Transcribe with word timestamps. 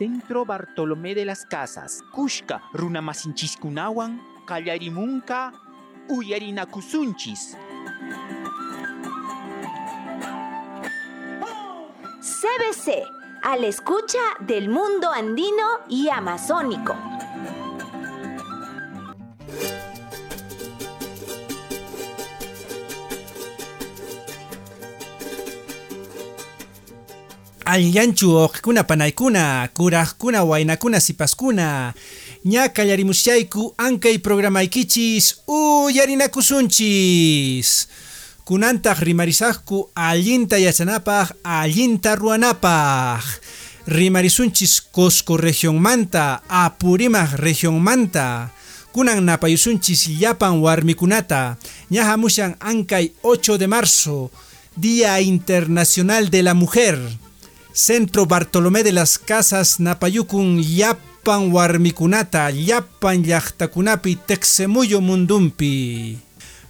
Centro 0.00 0.46
Bartolomé 0.46 1.14
de 1.14 1.26
las 1.26 1.44
Casas. 1.44 2.02
Kushka 2.10 2.62
runamasinchis-kunawan 2.72 4.18
kallarimunka 4.46 5.52
uyarinakusunchis. 6.08 7.58
CBC, 12.22 13.02
a 13.42 13.58
la 13.58 13.66
escucha 13.66 14.18
del 14.40 14.70
mundo 14.70 15.12
andino 15.12 15.80
y 15.90 16.08
amazónico. 16.08 16.96
Allanchu 27.70 28.34
oqkuna 28.34 28.82
panaykuna, 28.82 29.70
kurajkuna 29.74 30.44
waynakuna 30.44 31.00
sipaskuna, 31.00 31.94
ña 32.44 32.68
kallarimushayku 32.74 33.74
ankay 33.78 34.18
programaykichis 34.18 35.36
uyarinakusunchis. 35.46 37.88
Kunantaq 38.44 38.98
rimarisaqku 39.06 39.90
allinta 39.94 40.58
yachanapaq, 40.58 41.30
allinta 41.44 42.16
ruwanapaq. 42.16 43.22
Rimarisunchis 43.86 44.80
Cusco 44.90 45.36
regionmanta, 45.36 46.42
Apurimaq 46.48 47.38
regionmanta. 47.38 48.50
Kunan 48.90 49.22
napayusunchis 49.22 50.08
llapan 50.18 50.58
warmikunata, 50.58 51.56
ña 51.88 52.10
hamushan 52.10 52.56
ankay 52.58 53.12
8 53.22 53.58
de 53.58 53.68
marzo, 53.68 54.32
Día 54.74 55.20
Internacional 55.20 56.30
de 56.30 56.42
la 56.42 56.54
Mujer. 56.54 56.98
Centro 57.72 58.26
Bartolomé 58.26 58.82
de 58.82 58.90
las 58.90 59.18
Casas 59.18 59.78
Napayukun 59.78 60.60
Yapan 60.60 61.52
Warmikunata 61.52 62.50
Yapan 62.50 63.22
Yachtakunapi 63.22 64.16
Texemuyo 64.16 65.00
Mundumpi. 65.00 66.18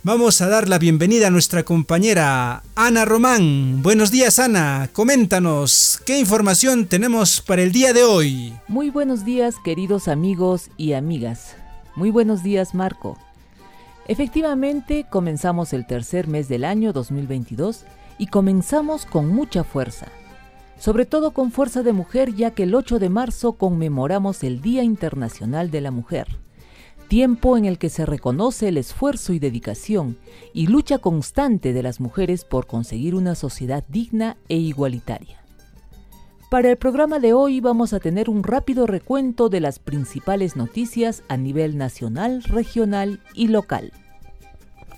Vamos 0.02 0.42
a 0.42 0.48
dar 0.48 0.68
la 0.68 0.78
bienvenida 0.78 1.28
a 1.28 1.30
nuestra 1.30 1.62
compañera 1.62 2.62
Ana 2.74 3.06
Román. 3.06 3.82
Buenos 3.82 4.10
días 4.10 4.38
Ana, 4.38 4.90
coméntanos, 4.92 6.02
¿qué 6.04 6.18
información 6.18 6.86
tenemos 6.86 7.40
para 7.40 7.62
el 7.62 7.72
día 7.72 7.94
de 7.94 8.04
hoy? 8.04 8.52
Muy 8.68 8.90
buenos 8.90 9.24
días 9.24 9.54
queridos 9.64 10.06
amigos 10.06 10.68
y 10.76 10.92
amigas. 10.92 11.56
Muy 11.96 12.10
buenos 12.10 12.42
días 12.42 12.74
Marco. 12.74 13.16
Efectivamente, 14.06 15.06
comenzamos 15.08 15.72
el 15.72 15.86
tercer 15.86 16.28
mes 16.28 16.48
del 16.48 16.64
año 16.64 16.92
2022 16.92 17.84
y 18.18 18.26
comenzamos 18.26 19.06
con 19.06 19.28
mucha 19.28 19.64
fuerza 19.64 20.06
sobre 20.80 21.04
todo 21.04 21.32
con 21.32 21.52
Fuerza 21.52 21.82
de 21.82 21.92
Mujer 21.92 22.34
ya 22.34 22.52
que 22.52 22.62
el 22.62 22.74
8 22.74 22.98
de 22.98 23.10
marzo 23.10 23.52
conmemoramos 23.52 24.42
el 24.42 24.62
Día 24.62 24.82
Internacional 24.82 25.70
de 25.70 25.82
la 25.82 25.90
Mujer, 25.90 26.26
tiempo 27.06 27.58
en 27.58 27.66
el 27.66 27.76
que 27.76 27.90
se 27.90 28.06
reconoce 28.06 28.68
el 28.68 28.78
esfuerzo 28.78 29.34
y 29.34 29.38
dedicación 29.38 30.16
y 30.54 30.68
lucha 30.68 30.98
constante 30.98 31.74
de 31.74 31.82
las 31.82 32.00
mujeres 32.00 32.46
por 32.46 32.66
conseguir 32.66 33.14
una 33.14 33.34
sociedad 33.34 33.84
digna 33.88 34.38
e 34.48 34.56
igualitaria. 34.56 35.44
Para 36.50 36.70
el 36.70 36.78
programa 36.78 37.18
de 37.18 37.34
hoy 37.34 37.60
vamos 37.60 37.92
a 37.92 38.00
tener 38.00 38.30
un 38.30 38.42
rápido 38.42 38.86
recuento 38.86 39.50
de 39.50 39.60
las 39.60 39.78
principales 39.78 40.56
noticias 40.56 41.22
a 41.28 41.36
nivel 41.36 41.76
nacional, 41.76 42.42
regional 42.42 43.20
y 43.34 43.48
local. 43.48 43.92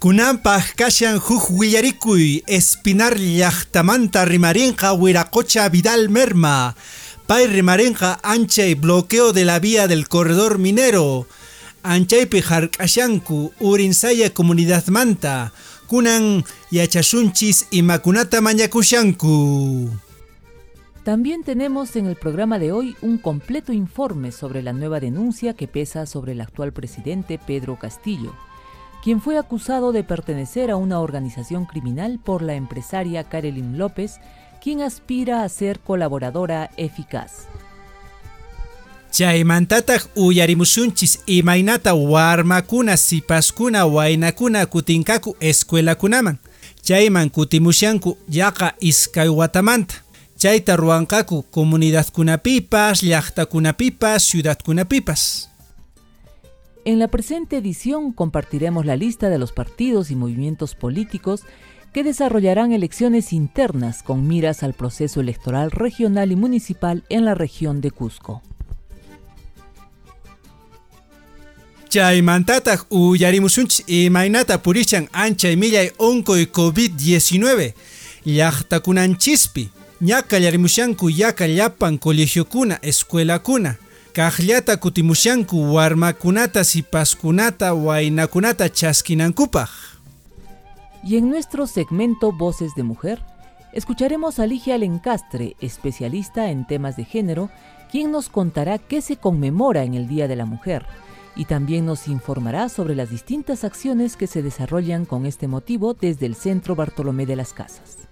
Kunanpaq 0.03 0.75
kashan 0.75 1.21
huk 1.23 1.55
willarikuy 1.55 2.43
espinar 2.49 3.15
llaqtamanta 3.15 4.25
rimarinqa 4.25 4.91
Huiracocha 4.99 5.69
Vidal 5.69 6.09
Merma. 6.09 6.75
Pay 7.29 7.47
rimarinqa 7.47 8.19
anchay 8.25 8.75
bloqueo 8.75 9.33
de 9.33 9.45
la 9.45 9.61
vía 9.61 9.87
del 9.87 10.09
corredor 10.09 10.59
minero. 10.59 11.29
Anchaypi 11.85 12.43
hark'ashanku 12.43 13.53
Urinsaya 13.61 14.35
comunidad 14.35 14.89
manta. 14.89 15.53
Kunan 15.87 16.43
yachashunchis 16.73 17.69
y 17.71 17.83
makunata 17.83 18.41
mañakushanku. 18.41 19.89
También 21.05 21.45
tenemos 21.45 21.95
en 21.95 22.07
el 22.07 22.17
programa 22.17 22.59
de 22.59 22.73
hoy 22.73 22.97
un 23.03 23.19
completo 23.19 23.73
informe 23.73 24.33
sobre 24.33 24.65
la 24.65 24.73
nueva 24.73 24.99
denuncia 24.99 25.55
que 25.55 25.69
pesa 25.69 26.07
sobre 26.07 26.33
el 26.33 26.41
actual 26.41 26.73
presidente 26.73 27.39
Pedro 27.39 27.79
Castillo 27.79 28.35
quien 29.03 29.21
fue 29.21 29.37
acusado 29.37 29.93
de 29.93 30.05
pertenecer 30.05 30.71
a 30.71 30.77
una 30.77 31.01
organización 31.01 31.67
criminal 31.67 32.21
por 32.23 32.41
la 32.41 32.55
empresaria 32.55 33.25
Karelin 33.25 33.77
López, 33.77 34.21
quien 34.63 34.81
aspira 34.81 35.43
a 35.43 35.49
ser 35.49 35.81
colaboradora 35.81 36.71
eficaz. 36.77 37.49
Chaymantataq 39.11 40.09
uyarimusunchis 40.15 41.21
imaynata 41.27 41.95
warmakuna 41.95 42.97
sipaskuna 42.97 43.85
waynakuna 43.85 44.67
kutinkaku 44.67 45.37
escuelakunaman. 45.41 46.39
Chayman 46.83 47.29
kutimushanku 47.29 48.17
yaqa 48.29 48.75
iskay 48.81 49.29
watamanta. 49.29 49.95
Chayta 50.39 50.77
ruwankaku 50.77 51.45
comunidadkunapipas, 51.51 53.03
llaqtakunapipas, 53.03 54.29
ciudadkunapipas. 54.29 55.52
En 56.85 56.99
la 56.99 57.07
presente 57.09 57.59
edición 57.59 58.13
compartiremos 58.13 58.85
la 58.87 58.97
lista 58.97 59.31
de 59.31 59.39
los 59.39 59.53
partidos 59.53 60.11
y 60.11 60.17
movimientos 60.17 60.75
políticos 60.75 61.43
que 61.93 62.03
desarrollarán 62.03 62.73
elecciones 62.73 63.33
internas 63.33 64.03
con 64.03 64.27
miras 64.27 64.65
al 64.65 64.75
proceso 64.75 65.21
electoral 65.21 65.71
regional 65.71 66.33
y 66.33 66.37
municipal 66.37 67.05
en 67.09 67.25
la 67.25 67.35
región 67.37 67.81
de 67.81 67.93
Cusco. 67.93 68.43
Chaymantataq 71.89 72.87
uyarimusunchis 72.91 73.85
imaynata 73.87 74.63
purichan 74.63 75.09
anchay 75.13 75.57
millay 75.57 75.93
onkoy 75.99 76.47
COVID-19 76.47 77.75
llaqtakunanchispi 78.25 79.71
ña 80.01 80.23
kallarimushanku 80.23 81.11
yaka 81.11 81.47
llapan 81.47 81.99
colegiokuna 81.99 82.81
escuelakuna 82.83 83.79
kutimushanku. 84.81 85.77
Y 91.05 91.17
en 91.17 91.29
nuestro 91.29 91.67
segmento 91.67 92.33
Voces 92.33 92.75
de 92.77 92.83
Mujer, 92.83 93.23
escucharemos 93.73 94.39
a 94.39 94.47
Ligia 94.47 94.79
Lencastre, 94.79 95.57
especialista 95.61 96.51
en 96.51 96.67
temas 96.67 96.97
de 96.97 97.05
género, 97.05 97.51
quien 97.91 98.11
nos 98.11 98.29
contará 98.29 98.79
qué 98.79 99.01
se 99.01 99.17
conmemora 99.17 99.83
en 99.85 99.95
el 99.95 100.09
Día 100.09 100.29
de 100.29 100.37
la 100.37 100.45
Mujer 100.45 100.87
y 101.35 101.47
también 101.47 101.87
nos 101.87 102.09
informará 102.09 102.69
sobre 102.69 102.95
las 102.95 103.11
distintas 103.11 103.65
acciones 103.65 104.17
que 104.17 104.27
se 104.27 104.43
desarrollan 104.43 105.07
con 105.07 105.27
este 105.27 105.49
motivo 105.49 105.95
desde 105.95 106.27
el 106.27 106.35
Centro 106.35 106.77
Bartolomé 106.77 107.27
de 107.27 107.37
las 107.37 107.53
Casas. 107.53 108.12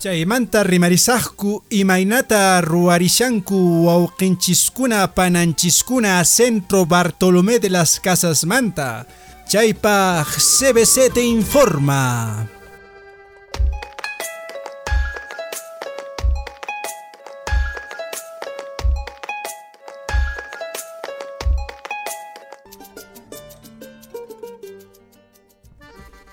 Chaymanta 0.00 0.62
rimarisaqku 0.64 1.62
imaynata 1.70 2.62
ruwarishanku 2.64 3.84
wawqinchiskuna 3.86 5.08
pananchiskuna 5.08 6.24
Centro 6.24 6.86
Bartolomé 6.86 7.58
de 7.58 7.68
las 7.68 8.00
Casas 8.00 8.46
Manta. 8.46 9.04
Chaypaq 9.46 10.26
CBC 10.40 11.12
te 11.12 11.22
informa. 11.22 12.59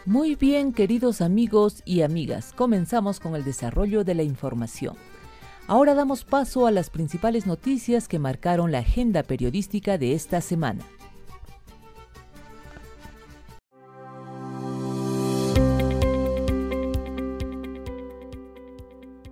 Muy 0.07 0.35
bien, 0.35 0.71
queridos 0.71 1.19
amigos 1.19 1.81
y 1.83 2.01
amigas, 2.01 2.53
comenzamos 2.55 3.19
con 3.19 3.35
el 3.35 3.43
desarrollo 3.43 4.05
de 4.05 4.15
la 4.15 4.23
información. 4.23 4.95
Ahora 5.67 5.95
damos 5.95 6.23
paso 6.23 6.65
a 6.65 6.71
las 6.71 6.89
principales 6.89 7.45
noticias 7.45 8.07
que 8.07 8.17
marcaron 8.17 8.71
la 8.71 8.79
agenda 8.79 9.23
periodística 9.23 9.97
de 9.97 10.13
esta 10.13 10.39
semana. 10.39 10.85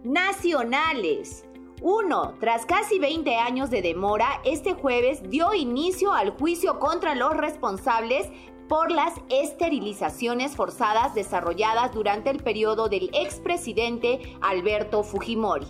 Nacionales. 0.03 1.45
1. 1.81 2.37
Tras 2.39 2.65
casi 2.65 2.99
20 2.99 3.35
años 3.35 3.69
de 3.69 3.81
demora, 3.81 4.41
este 4.43 4.73
jueves 4.73 5.21
dio 5.29 5.53
inicio 5.53 6.13
al 6.13 6.31
juicio 6.31 6.79
contra 6.79 7.15
los 7.15 7.37
responsables 7.37 8.27
por 8.67 8.91
las 8.91 9.13
esterilizaciones 9.29 10.55
forzadas 10.55 11.13
desarrolladas 11.13 11.93
durante 11.93 12.29
el 12.29 12.41
periodo 12.41 12.89
del 12.89 13.09
expresidente 13.13 14.35
Alberto 14.41 15.03
Fujimori. 15.03 15.67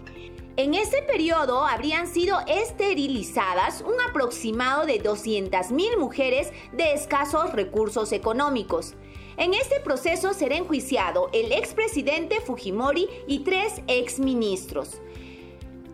En 0.57 0.73
ese 0.73 1.01
periodo 1.01 1.65
habrían 1.65 2.07
sido 2.07 2.39
esterilizadas 2.47 3.81
un 3.81 3.99
aproximado 4.09 4.85
de 4.85 5.03
200.000 5.03 5.97
mujeres 5.97 6.51
de 6.71 6.93
escasos 6.93 7.51
recursos 7.51 8.13
económicos. 8.13 8.93
En 9.35 9.53
este 9.53 9.81
proceso 9.81 10.33
será 10.33 10.55
enjuiciado 10.55 11.29
el 11.33 11.51
expresidente 11.51 12.39
Fujimori 12.39 13.09
y 13.27 13.39
tres 13.39 13.81
exministros. 13.87 15.01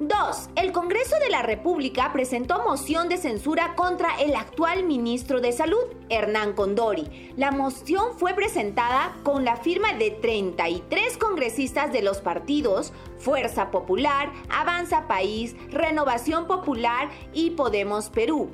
2. 0.08 0.50
El 0.56 0.72
Congreso 0.72 1.16
de 1.20 1.30
la 1.30 1.44
República 1.44 2.12
presentó 2.12 2.64
moción 2.64 3.08
de 3.08 3.18
censura 3.18 3.76
contra 3.76 4.20
el 4.20 4.36
actual 4.36 4.84
ministro 4.84 5.42
de 5.42 5.52
Salud, 5.52 5.84
Hernán 6.10 6.54
Condori. 6.54 7.32
La 7.38 7.52
moción 7.52 8.18
fue 8.18 8.34
presentada 8.34 9.16
con 9.22 9.46
la 9.46 9.58
firma 9.58 9.94
de 9.94 10.10
33 10.10 11.18
congresistas 11.18 11.94
de 11.94 12.02
los 12.02 12.18
partidos 12.18 12.94
Fuerza 13.20 13.70
Popular, 13.70 14.32
Avanza 14.50 15.08
País, 15.08 15.56
Renovación 15.70 16.48
Popular 16.48 17.12
y 17.32 17.52
Podemos 17.52 18.10
Perú. 18.10 18.50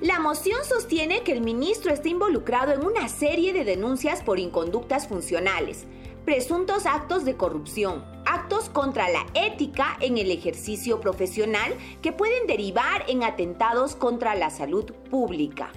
La 0.00 0.20
moción 0.20 0.64
sostiene 0.64 1.22
que 1.22 1.32
el 1.32 1.40
ministro 1.40 1.92
está 1.92 2.08
involucrado 2.08 2.72
en 2.72 2.86
una 2.86 3.08
serie 3.08 3.52
de 3.52 3.64
denuncias 3.64 4.22
por 4.22 4.38
inconductas 4.38 5.08
funcionales 5.08 5.84
presuntos 6.24 6.86
actos 6.86 7.24
de 7.24 7.36
corrupción, 7.36 8.04
actos 8.24 8.70
contra 8.70 9.08
la 9.08 9.26
ética 9.34 9.96
en 10.00 10.16
el 10.16 10.30
ejercicio 10.30 11.00
profesional 11.00 11.74
que 12.00 12.12
pueden 12.12 12.46
derivar 12.46 13.04
en 13.08 13.22
atentados 13.22 13.94
contra 13.94 14.34
la 14.34 14.50
salud 14.50 14.90
pública. 15.10 15.70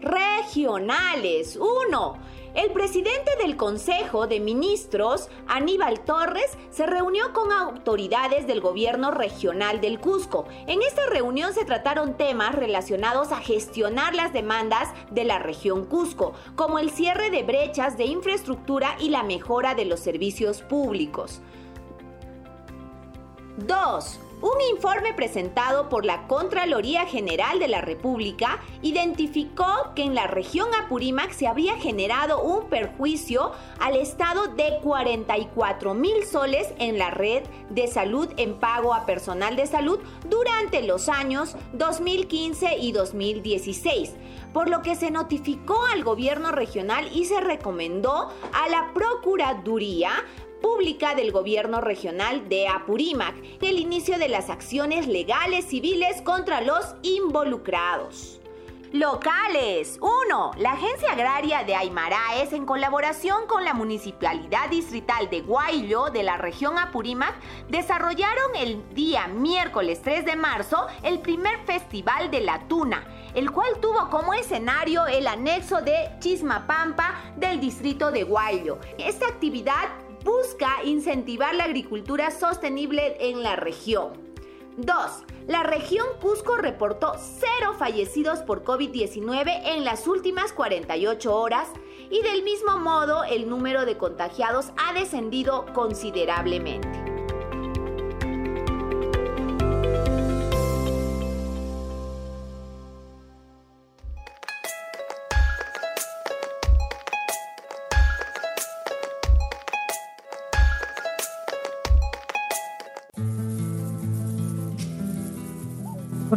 Regionales 0.00 1.56
1. 1.56 2.18
El 2.54 2.70
presidente 2.72 3.30
del 3.40 3.56
Consejo 3.56 4.26
de 4.26 4.40
Ministros, 4.40 5.28
Aníbal 5.46 6.00
Torres, 6.00 6.56
se 6.70 6.86
reunió 6.86 7.32
con 7.32 7.52
autoridades 7.52 8.46
del 8.46 8.60
gobierno 8.60 9.10
regional 9.10 9.80
del 9.80 10.00
Cusco. 10.00 10.46
En 10.66 10.82
esta 10.82 11.06
reunión 11.06 11.52
se 11.52 11.64
trataron 11.64 12.16
temas 12.16 12.54
relacionados 12.54 13.32
a 13.32 13.36
gestionar 13.36 14.14
las 14.14 14.32
demandas 14.32 14.88
de 15.10 15.24
la 15.24 15.38
región 15.38 15.84
Cusco, 15.84 16.32
como 16.56 16.78
el 16.78 16.90
cierre 16.90 17.30
de 17.30 17.42
brechas 17.42 17.98
de 17.98 18.06
infraestructura 18.06 18.96
y 18.98 19.10
la 19.10 19.22
mejora 19.22 19.74
de 19.74 19.84
los 19.84 20.00
servicios 20.00 20.62
públicos. 20.62 21.40
2. 23.58 24.20
Un 24.40 24.60
informe 24.72 25.14
presentado 25.14 25.88
por 25.88 26.04
la 26.04 26.28
Contraloría 26.28 27.06
General 27.06 27.58
de 27.58 27.66
la 27.66 27.80
República 27.80 28.60
identificó 28.82 29.92
que 29.96 30.04
en 30.04 30.14
la 30.14 30.28
región 30.28 30.68
Apurímac 30.80 31.32
se 31.32 31.48
habría 31.48 31.74
generado 31.74 32.40
un 32.42 32.68
perjuicio 32.68 33.50
al 33.80 33.96
Estado 33.96 34.46
de 34.46 34.78
44 34.84 35.92
mil 35.94 36.24
soles 36.24 36.68
en 36.78 36.98
la 36.98 37.10
red 37.10 37.42
de 37.70 37.88
salud 37.88 38.28
en 38.36 38.60
pago 38.60 38.94
a 38.94 39.06
personal 39.06 39.56
de 39.56 39.66
salud 39.66 39.98
durante 40.30 40.82
los 40.82 41.08
años 41.08 41.56
2015 41.72 42.78
y 42.78 42.92
2016 42.92 44.14
por 44.52 44.70
lo 44.70 44.82
que 44.82 44.94
se 44.94 45.10
notificó 45.10 45.84
al 45.92 46.04
gobierno 46.04 46.52
regional 46.52 47.08
y 47.12 47.24
se 47.24 47.40
recomendó 47.40 48.30
a 48.52 48.68
la 48.68 48.92
Procuraduría 48.94 50.10
pública 50.60 51.14
del 51.14 51.32
gobierno 51.32 51.80
regional 51.80 52.48
de 52.48 52.68
Apurímac, 52.68 53.34
el 53.60 53.78
inicio 53.78 54.18
de 54.18 54.28
las 54.28 54.50
acciones 54.50 55.06
legales 55.06 55.66
civiles 55.66 56.22
contra 56.22 56.60
los 56.60 56.94
involucrados. 57.02 58.38
Locales. 58.92 59.98
1. 60.00 60.52
La 60.56 60.72
Agencia 60.72 61.12
Agraria 61.12 61.62
de 61.62 61.74
Aymaraes, 61.74 62.54
en 62.54 62.64
colaboración 62.64 63.46
con 63.46 63.62
la 63.62 63.74
Municipalidad 63.74 64.70
Distrital 64.70 65.28
de 65.28 65.42
Guayllo 65.42 66.06
de 66.06 66.22
la 66.22 66.38
región 66.38 66.78
Apurímac, 66.78 67.34
desarrollaron 67.68 68.56
el 68.56 68.82
día 68.94 69.28
miércoles 69.28 70.00
3 70.02 70.24
de 70.24 70.36
marzo 70.36 70.86
el 71.02 71.18
primer 71.18 71.58
Festival 71.66 72.30
de 72.30 72.40
la 72.40 72.66
Tuna, 72.66 73.06
el 73.34 73.50
cual 73.50 73.78
tuvo 73.78 74.08
como 74.08 74.32
escenario 74.32 75.06
el 75.06 75.26
anexo 75.26 75.82
de 75.82 76.08
Chismapampa 76.20 77.34
del 77.36 77.60
distrito 77.60 78.10
de 78.10 78.24
Guayllo. 78.24 78.78
Esta 78.96 79.26
actividad 79.26 79.88
busca 80.24 80.82
incentivar 80.84 81.54
la 81.54 81.64
agricultura 81.64 82.30
sostenible 82.30 83.16
en 83.20 83.42
la 83.42 83.56
región. 83.56 84.12
2. 84.76 84.94
La 85.48 85.62
región 85.62 86.06
Cusco 86.20 86.56
reportó 86.56 87.14
cero 87.18 87.74
fallecidos 87.78 88.40
por 88.40 88.64
COVID-19 88.64 89.62
en 89.64 89.84
las 89.84 90.06
últimas 90.06 90.52
48 90.52 91.34
horas 91.34 91.68
y 92.10 92.22
del 92.22 92.42
mismo 92.42 92.78
modo 92.78 93.24
el 93.24 93.48
número 93.48 93.84
de 93.84 93.96
contagiados 93.96 94.70
ha 94.76 94.92
descendido 94.92 95.66
considerablemente. 95.72 97.17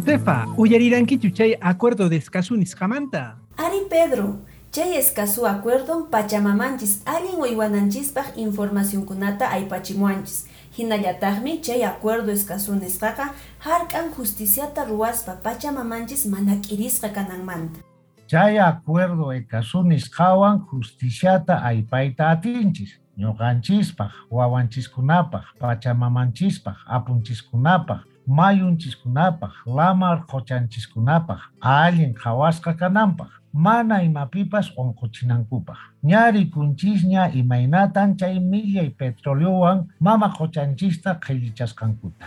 Josefa, 0.02 0.48
uyarirankichu 0.56 1.30
chay 1.30 1.56
acuerdo 1.60 2.08
de 2.08 2.16
Escazú 2.16 2.56
Nisqamanta? 2.56 3.36
Ari 3.56 3.86
Pedro, 3.88 4.40
chay 4.72 4.96
Escazú 4.96 5.46
acuerdo 5.46 6.08
pachamamanchis 6.10 7.02
allin 7.06 7.38
información 7.38 8.34
informacionkunata 8.36 9.52
aypachimuanchis. 9.52 10.48
Hinallataqmi 10.76 11.60
chay 11.60 11.84
acuerdo 11.84 12.32
Escazú 12.32 12.74
nisqaqa 12.74 13.32
hark'an 13.60 14.10
justiciata 14.12 14.84
ruwaspa 14.84 15.36
pachamamanchis 15.40 16.26
mana 16.26 16.56
k'irisqa 16.56 17.12
kananmanta. 17.12 17.78
Chay 18.26 18.58
acuerdo 18.58 19.30
Escazú 19.32 19.84
nisqawan 19.84 20.66
justiciata 20.66 21.64
aypayta 21.64 22.30
atinchis. 22.30 22.98
Ñuqanchispaq, 23.16 24.10
wawanchiskunapaq, 24.30 25.44
pachamamanchispaq, 25.60 26.76
apunchiskunapaq, 26.86 28.00
mayunchiskunapaq, 28.38 29.52
lamar 29.66 30.18
qochanchiskunapaq, 30.30 31.40
allin 31.60 32.12
qhawasqa 32.14 32.72
kananpaq, 32.80 33.30
mana 33.52 34.02
imapipas 34.02 34.66
onquchinankupaq. 34.76 35.78
Ñari 36.02 36.50
kunchisña 36.50 37.22
imaynatan 37.40 38.16
chay 38.18 38.40
millay 38.40 38.88
petroleowan 38.90 39.78
mama 40.00 40.28
qochanchista 40.38 41.20
qhillichasqankuta. 41.24 42.26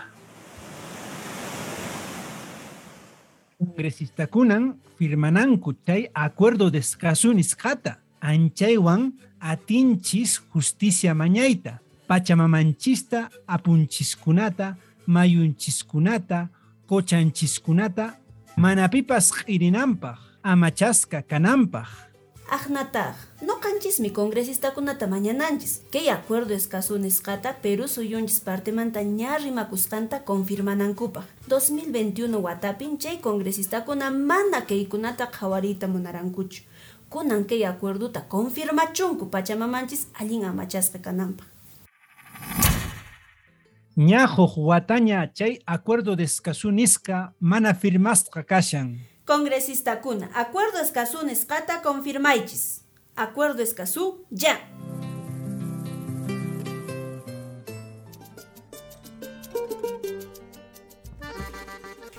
Congresista-kunan 3.58 4.64
firmananku 4.98 5.74
chay 5.86 6.02
acuerdo 6.14 6.70
de 6.70 6.80
Escazú 6.80 7.34
nisqata, 7.34 7.98
anchaywan 8.22 9.14
atinchis 9.40 10.42
justicia 10.54 11.14
mañayta, 11.16 11.82
pachamamanchista 12.08 13.30
apunchiskunata, 13.48 14.78
mayunchiskunata, 15.08 16.50
kochanchiskunata, 16.88 18.18
manapipas 18.58 19.32
q'irinanpaq, 19.32 20.18
amachasca 20.44 21.22
kananpaq. 21.22 21.88
Ajnataj, 22.48 23.16
no 23.42 23.56
canchis 23.60 24.00
mi 24.00 24.12
congresista 24.12 24.72
kunata 24.72 25.08
mañananchis. 25.08 25.82
Que 25.92 26.12
acuerdo 26.12 26.54
escaso 26.54 26.98
nisqata 27.00 27.56
Perú 27.62 27.88
suyunchis 27.88 28.40
parte 28.40 28.72
mantañarri 28.72 29.50
makuscanta 29.52 30.24
confirmanankupa. 30.24 31.24
2021 31.48 32.38
watapin 32.38 33.00
chay 33.00 33.18
congresista 33.18 33.82
kuna 33.84 34.12
mana 34.12 34.62
kunata 34.90 35.32
qhawarita 35.32 35.88
munarankuchu. 35.88 36.62
Kunan 37.10 37.46
que 37.46 37.66
acuerdo 37.66 38.12
ta 38.12 38.22
confirmachunku 38.30 39.32
pachamamanchis 39.32 40.08
allin 40.14 40.46
amachasqa 40.46 41.00
kananpaq. 41.00 41.48
Ñajo 43.98 44.52
wataña 44.58 45.32
chay 45.32 45.60
acuerdo 45.66 46.18
de 46.18 46.26
Escazú 46.26 46.70
nisqa 46.70 47.34
mana 47.40 47.74
firmasqa 47.74 48.44
kashan. 48.44 49.00
Congresista 49.24 50.02
kuna, 50.02 50.30
acuerdo 50.36 50.80
Escazú 50.82 51.26
nisqata 51.26 51.82
confirmaychis. 51.82 52.82
Acuerdo 53.16 53.64
Escazú, 53.64 54.26
ya. 54.30 54.60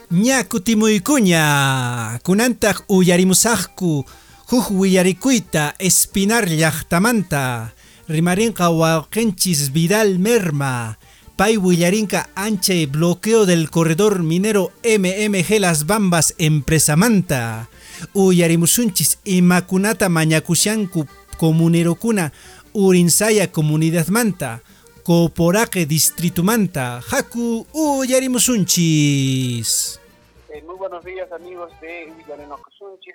Ña 0.09 0.45
kutimuykuña, 0.49 2.21
kunantaq 2.23 2.89
uyarimusaqku, 2.89 4.07
huk 4.49 4.71
willarikuyta 4.71 5.75
espinar 5.79 6.49
llaqtamanta, 6.49 7.75
rimarinqa 8.09 8.71
wawqinchis 8.71 9.73
Vidal 9.75 10.19
Merma, 10.19 10.97
Pay 11.37 11.59
Willarinca 11.59 12.31
Anche 12.35 12.87
bloqueo 12.87 13.45
del 13.45 13.69
corredor 13.69 14.23
minero 14.23 14.73
MMG 14.83 15.61
Las 15.61 15.87
Bambas 15.87 16.35
Empresa 16.39 16.97
Manta. 16.97 17.69
Uyarimusunchis 18.15 19.21
imakunata 19.25 20.09
mañakushanku 20.09 21.07
comunerokuna 21.37 22.33
Urinsaya 22.73 23.53
Comunidad 23.53 24.09
Manta. 24.09 24.63
Coporaque 25.05 25.85
Distrito 25.85 26.43
Manta. 26.43 27.03
Haku 27.11 27.67
Uyarimusunchis. 27.75 30.01
Eh, 30.49 30.63
muy 30.63 30.77
buenos 30.77 31.05
días 31.05 31.31
amigos 31.33 31.71
de 31.83 32.11
Villarenocosunchis. 32.17 33.15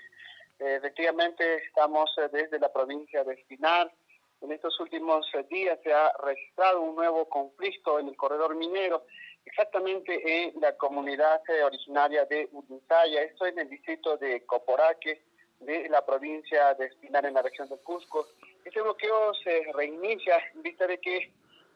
Eh, 0.60 0.76
efectivamente 0.76 1.44
estamos 1.68 2.12
eh, 2.20 2.30
desde 2.32 2.60
la 2.60 2.72
provincia 2.72 3.24
de 3.24 3.34
Espinar 3.34 3.92
en 4.42 4.52
estos 4.52 4.80
últimos 4.80 5.28
eh, 5.34 5.46
días 5.50 5.80
se 5.84 5.94
ha 5.94 6.12
registrado 6.24 6.82
un 6.82 6.96
nuevo 6.96 7.28
conflicto 7.30 8.00
en 8.00 8.10
el 8.10 8.16
corredor 8.16 8.56
minero 8.56 9.06
exactamente 9.46 10.22
en 10.26 10.60
la 10.62 10.76
comunidad 10.78 11.42
originaria 11.66 12.26
de 12.26 12.48
Urunsaya, 12.52 13.24
esto 13.24 13.46
en 13.46 13.60
el 13.60 13.70
distrito 13.70 14.18
de 14.18 14.46
Coporaque, 14.46 15.22
de 15.60 15.90
la 15.90 16.06
provincia 16.06 16.74
de 16.74 16.88
Espinar 16.88 17.26
en 17.26 17.36
la 17.36 17.42
región 17.42 17.70
de 17.70 17.78
Cusco. 17.78 18.28
Este 18.66 18.82
bloqueo 18.82 19.34
se 19.36 19.64
reinicia 19.74 20.38
en 20.54 20.64
vista 20.64 20.88
de 20.88 21.00
que 21.00 21.32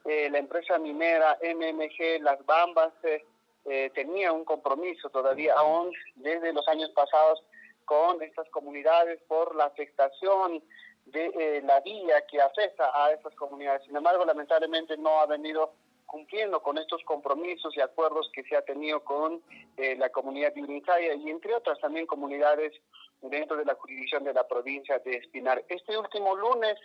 eh, 0.06 0.30
la 0.30 0.40
empresa 0.40 0.78
minera 0.78 1.38
MMG 1.42 2.22
Las 2.22 2.44
Bambas 2.46 2.94
eh, 3.04 3.24
eh, 3.66 3.92
tenía 3.94 4.32
un 4.32 4.46
compromiso 4.46 5.10
todavía 5.10 5.54
aún 5.56 5.92
desde 6.16 6.54
los 6.54 6.68
años 6.68 6.92
pasados 6.92 7.44
con 7.86 8.22
estas 8.22 8.50
comunidades 8.50 9.20
por 9.28 9.56
la 9.56 9.66
afectación 9.66 10.64
de 11.06 11.62
la 11.66 11.80
vía 11.82 12.26
que 12.28 12.42
afecta 12.42 12.92
a 12.94 13.12
estas 13.12 13.36
comunidades. 13.36 13.84
Sin 13.84 13.96
embargo, 13.96 14.26
lamentablemente 14.26 14.98
no 14.98 15.20
ha 15.20 15.26
venido 15.26 15.74
cumpliendo 16.06 16.62
con 16.62 16.78
estos 16.78 17.04
compromisos 17.04 17.76
y 17.76 17.82
acuerdos 17.82 18.30
que 18.34 18.44
se 18.44 18.56
ha 18.56 18.62
tenido 18.62 19.04
con 19.04 19.42
la 19.78 20.10
comunidad 20.10 20.54
de 20.54 20.62
Unicaya 20.62 21.14
y 21.14 21.30
entre 21.30 21.54
otras 21.54 21.80
también 21.80 22.06
comunidades 22.06 22.74
dentro 23.22 23.58
de 23.58 23.66
la 23.66 23.76
jurisdicción 23.76 24.24
de 24.24 24.34
la 24.34 24.48
provincia 24.48 25.00
de 25.00 25.18
Espinar. 25.18 25.64
Este 25.68 25.98
último 25.98 26.36
lunes 26.36 26.78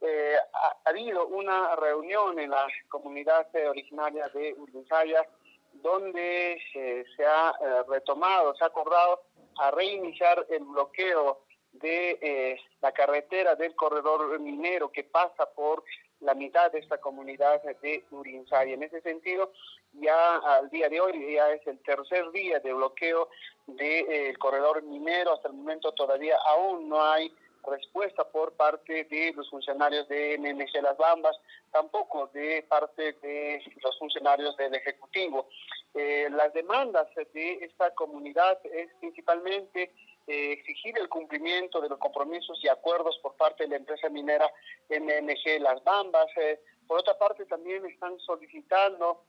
eh, 0.00 0.36
ha, 0.52 0.90
habido 0.90 1.26
una 1.28 1.76
reunión 1.76 2.38
en 2.38 2.50
la 2.50 2.66
comunidad 2.88 3.46
originaria 3.68 4.28
de 4.28 4.54
Urbinsaya 4.54 5.26
donde 5.72 6.60
eh, 6.74 7.04
se 7.16 7.24
ha 7.24 7.54
eh, 7.60 7.82
retomado, 7.88 8.54
se 8.54 8.64
ha 8.64 8.68
acordado 8.68 9.22
a 9.58 9.70
reiniciar 9.70 10.46
el 10.50 10.64
bloqueo 10.64 11.43
de 11.74 12.60
la 12.80 12.92
carretera 12.92 13.54
del 13.54 13.74
corredor 13.74 14.38
minero 14.40 14.90
que 14.90 15.04
pasa 15.04 15.46
por 15.54 15.84
la 16.20 16.34
mitad 16.34 16.72
de 16.72 16.78
esta 16.78 16.98
comunidad 16.98 17.62
de 17.82 18.04
Urinsaya. 18.10 18.74
En 18.74 18.82
ese 18.82 19.00
sentido, 19.02 19.52
ya 19.92 20.36
al 20.36 20.70
día 20.70 20.88
de 20.88 21.00
hoy 21.00 21.34
ya 21.34 21.50
es 21.52 21.66
el 21.66 21.78
tercer 21.80 22.30
día 22.32 22.60
de 22.60 22.72
bloqueo 22.72 23.28
del 23.66 24.38
corredor 24.38 24.82
minero. 24.82 25.34
Hasta 25.34 25.48
el 25.48 25.54
momento 25.54 25.92
todavía 25.92 26.36
aún 26.48 26.88
no 26.88 27.02
hay 27.04 27.32
respuesta 27.66 28.24
por 28.24 28.52
parte 28.52 29.04
de 29.04 29.32
los 29.34 29.48
funcionarios 29.50 30.06
de 30.08 30.36
MMG 30.38 30.82
Las 30.82 30.96
Bambas, 30.96 31.36
tampoco 31.72 32.28
de 32.28 32.64
parte 32.68 33.14
de 33.22 33.62
los 33.82 33.98
funcionarios 33.98 34.56
del 34.56 34.74
Ejecutivo. 34.74 35.48
Eh, 35.94 36.28
las 36.30 36.52
demandas 36.52 37.06
de 37.14 37.64
esta 37.64 37.94
comunidad 37.94 38.58
es 38.64 38.88
principalmente 39.00 39.92
eh, 40.26 40.52
exigir 40.52 40.96
el 40.98 41.08
cumplimiento 41.08 41.80
de 41.80 41.88
los 41.88 41.98
compromisos 41.98 42.58
y 42.62 42.68
acuerdos 42.68 43.18
por 43.22 43.36
parte 43.36 43.64
de 43.64 43.70
la 43.70 43.76
empresa 43.76 44.08
minera 44.08 44.50
MMG 44.88 45.60
Las 45.60 45.82
Bambas. 45.84 46.26
Eh, 46.36 46.60
por 46.86 46.98
otra 46.98 47.16
parte, 47.18 47.44
también 47.46 47.84
están 47.86 48.18
solicitando 48.20 49.24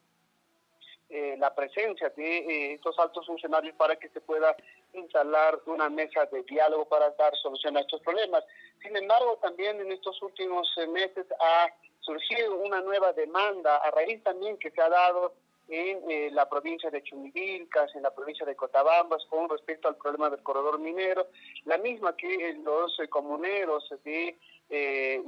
eh, 1.07 1.35
la 1.37 1.53
presencia 1.53 2.09
de 2.09 2.37
eh, 2.37 2.73
estos 2.73 2.97
altos 2.97 3.27
funcionarios 3.27 3.75
para 3.75 3.95
que 3.95 4.09
se 4.09 4.21
pueda 4.21 4.55
instalar 4.93 5.59
una 5.67 5.87
mesa 5.87 6.25
de 6.25 6.41
diálogo 6.41 6.85
para 6.85 7.11
dar 7.11 7.35
solución 7.35 7.77
a 7.77 7.81
estos 7.81 8.01
problemas. 8.01 8.43
Sin 8.81 8.97
embargo, 8.97 9.37
también 9.39 9.79
en 9.79 9.91
estos 9.91 10.19
últimos 10.23 10.67
eh, 10.77 10.87
meses 10.87 11.27
ha 11.39 11.71
surgido 11.99 12.55
una 12.55 12.81
nueva 12.81 13.13
demanda 13.13 13.77
a 13.77 13.91
raíz 13.91 14.23
también 14.23 14.57
que 14.57 14.71
se 14.71 14.81
ha 14.81 14.89
dado 14.89 15.35
en 15.67 16.35
la 16.35 16.47
provincia 16.47 16.89
de 16.89 17.01
Chumivilcas, 17.03 17.95
en 17.95 18.03
la 18.03 18.13
provincia 18.13 18.45
de 18.45 18.55
Cotabambas, 18.55 19.25
con 19.29 19.49
respecto 19.49 19.87
al 19.87 19.97
problema 19.97 20.29
del 20.29 20.43
corredor 20.43 20.79
minero, 20.79 21.27
la 21.65 21.77
misma 21.77 22.15
que 22.15 22.53
los 22.63 22.97
comuneros 23.09 23.89
de 24.03 24.37
eh, 24.69 25.21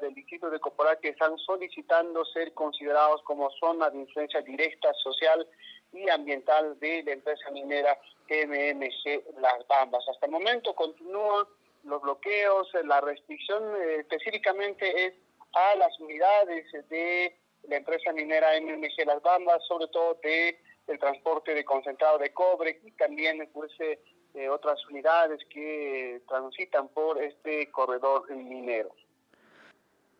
del 0.00 0.14
distrito 0.14 0.50
de 0.50 0.60
Coporá, 0.60 0.96
que 0.96 1.10
están 1.10 1.38
solicitando 1.38 2.24
ser 2.26 2.52
considerados 2.52 3.22
como 3.22 3.50
zona 3.52 3.90
de 3.90 3.98
influencia 3.98 4.42
directa 4.42 4.92
social 4.94 5.46
y 5.92 6.08
ambiental 6.08 6.78
de 6.80 7.02
la 7.02 7.12
empresa 7.12 7.50
minera 7.50 7.98
MMG 8.28 9.40
Las 9.40 9.66
Bambas. 9.68 10.04
Hasta 10.08 10.26
el 10.26 10.32
momento 10.32 10.74
continúan 10.74 11.46
los 11.84 12.00
bloqueos, 12.00 12.68
la 12.84 13.00
restricción 13.00 13.62
eh, 13.76 13.96
específicamente 14.00 15.06
es 15.06 15.14
a 15.54 15.74
las 15.76 15.98
unidades 16.00 16.66
de 16.88 17.36
la 17.64 17.76
empresa 17.76 18.12
minera 18.12 18.60
MMG 18.60 19.06
Las 19.06 19.22
Bambas, 19.22 19.64
sobre 19.66 19.88
todo 19.88 20.18
de 20.22 20.58
el 20.88 20.98
transporte 20.98 21.54
de 21.54 21.64
concentrado 21.64 22.18
de 22.18 22.32
cobre 22.32 22.80
y 22.84 22.90
también 22.92 23.48
pues, 23.52 23.70
eh, 23.80 24.00
eh, 24.34 24.48
otras 24.48 24.84
unidades 24.88 25.40
que 25.48 26.22
transitan 26.26 26.88
por 26.88 27.22
este 27.22 27.70
corredor 27.70 28.28
minero. 28.34 28.90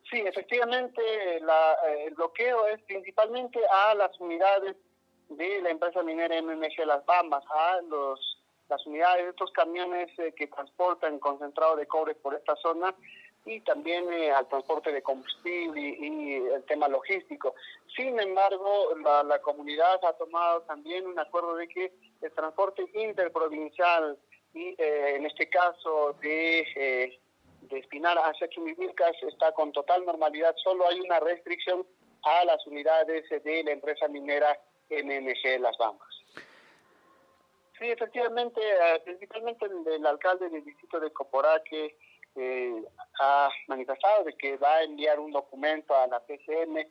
Sí, 0.09 0.21
efectivamente, 0.21 1.03
la, 1.41 1.77
eh, 1.89 2.05
el 2.07 2.15
bloqueo 2.15 2.67
es 2.69 2.81
principalmente 2.83 3.59
a 3.71 3.95
las 3.95 4.19
unidades 4.21 4.77
de 5.31 5.63
la 5.63 5.71
empresa 5.71 6.03
minera 6.03 6.41
MMG 6.41 6.85
Las 6.87 7.05
Bambas, 7.07 7.45
a 7.51 7.81
los 7.89 8.33
las 8.73 8.87
unidades 8.87 9.25
de 9.25 9.31
estos 9.31 9.53
camiones 9.53 10.11
eh, 10.19 10.33
que 10.35 10.47
transportan 10.47 11.19
concentrado 11.19 11.77
de 11.77 11.87
cobre 11.87 12.15
por 12.15 12.35
esta 12.35 12.57
zona 12.57 12.95
y 13.45 13.61
también 13.61 14.07
al 14.33 14.49
transporte 14.49 14.93
de 14.93 15.03
combustible 15.03 15.81
y, 15.81 16.35
el 16.35 16.65
tema 16.65 16.89
logístico. 16.89 17.55
Sin 17.97 18.19
embargo, 18.19 18.95
la, 19.03 19.23
la 19.25 19.41
comunidad 19.41 20.05
ha 20.05 20.13
tomado 20.13 20.63
también 20.63 21.07
un 21.07 21.19
acuerdo 21.19 21.57
de 21.57 21.69
que 21.69 21.93
el 22.21 22.33
transporte 22.33 22.85
interprovincial 22.95 24.17
y 24.55 24.75
eh, 24.79 25.17
en 25.17 25.27
este 25.27 25.49
caso 25.49 26.15
de, 26.21 26.61
eh, 26.77 27.19
de 27.63 27.79
Espinar 27.79 28.19
hacia 28.19 28.49
Chumivilcas 28.49 29.13
está 29.23 29.53
con 29.53 29.73
total 29.73 30.05
normalidad, 30.05 30.55
solo 30.63 30.87
hay 30.87 31.01
una 31.01 31.21
restricción 31.21 31.87
a 32.23 32.45
las 32.45 32.65
unidades 32.67 33.29
de 33.29 33.65
la 33.65 33.73
empresa 33.73 34.09
minera 34.09 34.59
MMG 34.91 35.59
Las 35.61 35.77
Bambas. 35.79 36.09
Sí, 37.79 37.91
efectivamente, 37.91 38.61
eh, 38.61 39.01
principalmente 39.05 39.67
el, 39.67 40.07
alcalde 40.07 40.49
del 40.51 40.65
distrito 40.65 41.01
de 41.01 41.11
Coporaque 41.13 41.97
ha 43.21 43.49
manifestado 43.69 44.25
de 44.25 44.35
que 44.35 44.57
va 44.57 44.77
a 44.77 44.83
enviar 44.85 45.21
un 45.21 45.33
documento 45.33 45.95
a 45.95 46.07
la 46.07 46.21
PCM 46.21 46.87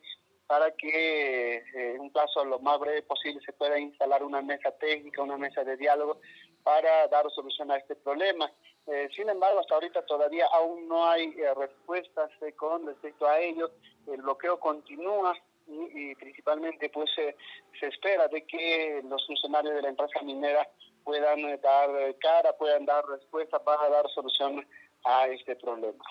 para 0.52 0.70
que 0.72 1.56
eh, 1.56 1.94
en 1.94 2.00
un 2.00 2.12
plazo 2.12 2.44
lo 2.44 2.58
más 2.58 2.78
breve 2.78 3.00
posible 3.00 3.40
se 3.44 3.54
pueda 3.54 3.78
instalar 3.78 4.22
una 4.22 4.42
mesa 4.42 4.70
técnica, 4.72 5.22
una 5.22 5.38
mesa 5.38 5.64
de 5.64 5.78
diálogo 5.78 6.20
para 6.62 7.08
dar 7.08 7.24
solución 7.30 7.70
a 7.70 7.78
este 7.78 7.96
problema. 7.96 8.52
Eh, 8.86 9.08
sin 9.16 9.30
embargo, 9.30 9.60
hasta 9.60 9.76
ahorita 9.76 10.04
todavía 10.04 10.46
aún 10.52 10.86
no 10.88 11.08
hay 11.08 11.34
eh, 11.38 11.54
respuestas 11.54 12.30
con 12.56 12.86
respecto 12.86 13.26
a 13.26 13.40
ello. 13.40 13.70
El 14.06 14.20
bloqueo 14.20 14.60
continúa 14.60 15.34
y, 15.66 16.14
principalmente 16.16 16.90
pues 16.90 17.08
se 17.14 17.86
espera 17.86 18.28
de 18.28 18.44
que 18.44 19.00
los 19.04 19.26
funcionarios 19.26 19.74
de 19.76 19.82
la 19.82 19.88
empresa 19.88 20.20
minera 20.22 20.68
puedan 21.02 21.40
dar 21.62 21.88
cara, 22.18 22.52
puedan 22.58 22.84
dar 22.84 23.06
respuesta 23.06 23.58
para 23.62 23.88
dar 23.88 24.06
solución 24.10 24.66
a 25.04 25.28
este 25.28 25.56
problema. 25.56 26.04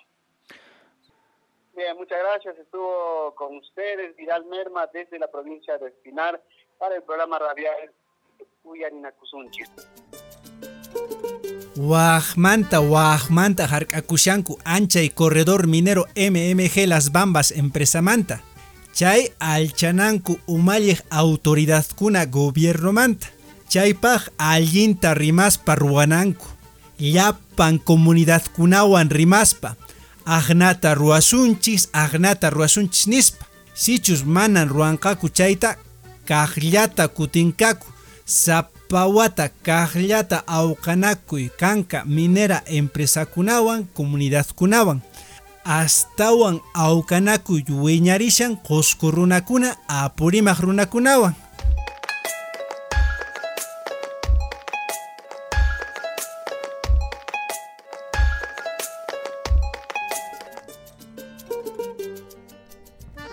Bien, 1.76 1.96
muchas 1.98 2.20
gracias. 2.20 2.58
Estuvo 2.58 3.34
con 3.36 3.58
ustedes 3.58 4.16
Vidal 4.18 4.46
Merma 4.46 4.88
desde 4.88 5.18
la 5.18 5.28
provincia 5.30 5.78
de 5.78 5.88
Espinar 5.88 6.42
para 6.78 6.96
el 6.96 7.04
programa 7.04 7.40
radial 7.40 7.94
Uyanina 8.64 9.12
Kusunchi. 9.14 9.64
Wajmanta, 11.78 12.82
Wajmanta, 12.82 13.68
Jarkakushanku, 13.68 14.58
Ancha 14.66 15.02
y 15.02 15.10
Corredor 15.10 15.68
Minero 15.68 16.06
MMG 16.16 16.86
Las 16.88 17.12
Bambas, 17.12 17.52
Empresa 17.52 18.02
Manta. 18.02 18.42
Chay 18.94 19.32
Alchananku, 19.40 20.38
Umayej 20.48 21.02
Autoridad 21.10 21.86
Kuna, 21.96 22.26
Gobierno 22.26 22.92
Manta. 22.92 23.28
Chaypaj 23.70 24.28
Allinta 24.38 25.14
Rimaspa 25.14 25.76
Ruananku. 25.76 26.46
Comunidad 27.86 28.42
Kunawan 28.56 29.10
Rimaspa. 29.10 29.76
Agnata 30.26 30.94
ruasunchis 30.94 31.90
agnata 31.94 32.50
ruasunchis 32.50 33.08
nispa. 33.08 33.46
Sichus 33.74 34.26
manan 34.26 34.70
ruanqaku 34.70 35.30
chayta 35.30 35.78
kaqllata 36.26 37.08
kutinkaku 37.08 37.88
sapawata 38.26 39.50
kaqllata 39.50 40.44
awqanakuy 40.48 41.50
kanka 41.58 42.06
minera 42.06 42.62
empresakunawan 42.66 43.88
comunidadkunawan 43.96 45.02
astawan 45.66 46.60
awqanakuy 46.74 47.64
wiñarishan 47.68 48.58
qusqu 48.68 49.12
runakuna 49.12 49.76
apurimaq 49.88 50.60
runakunawan 50.60 51.34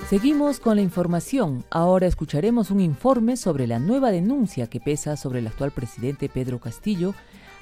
Seguimos 0.08 0.58
con 0.58 0.76
la 0.76 0.80
información. 0.80 1.64
Ahora 1.68 2.06
escucharemos 2.06 2.70
un 2.70 2.80
informe 2.80 3.36
sobre 3.36 3.66
la 3.66 3.78
nueva 3.78 4.10
denuncia 4.10 4.66
que 4.66 4.80
pesa 4.80 5.18
sobre 5.18 5.40
el 5.40 5.46
actual 5.46 5.70
presidente 5.70 6.30
Pedro 6.30 6.60
Castillo, 6.60 7.12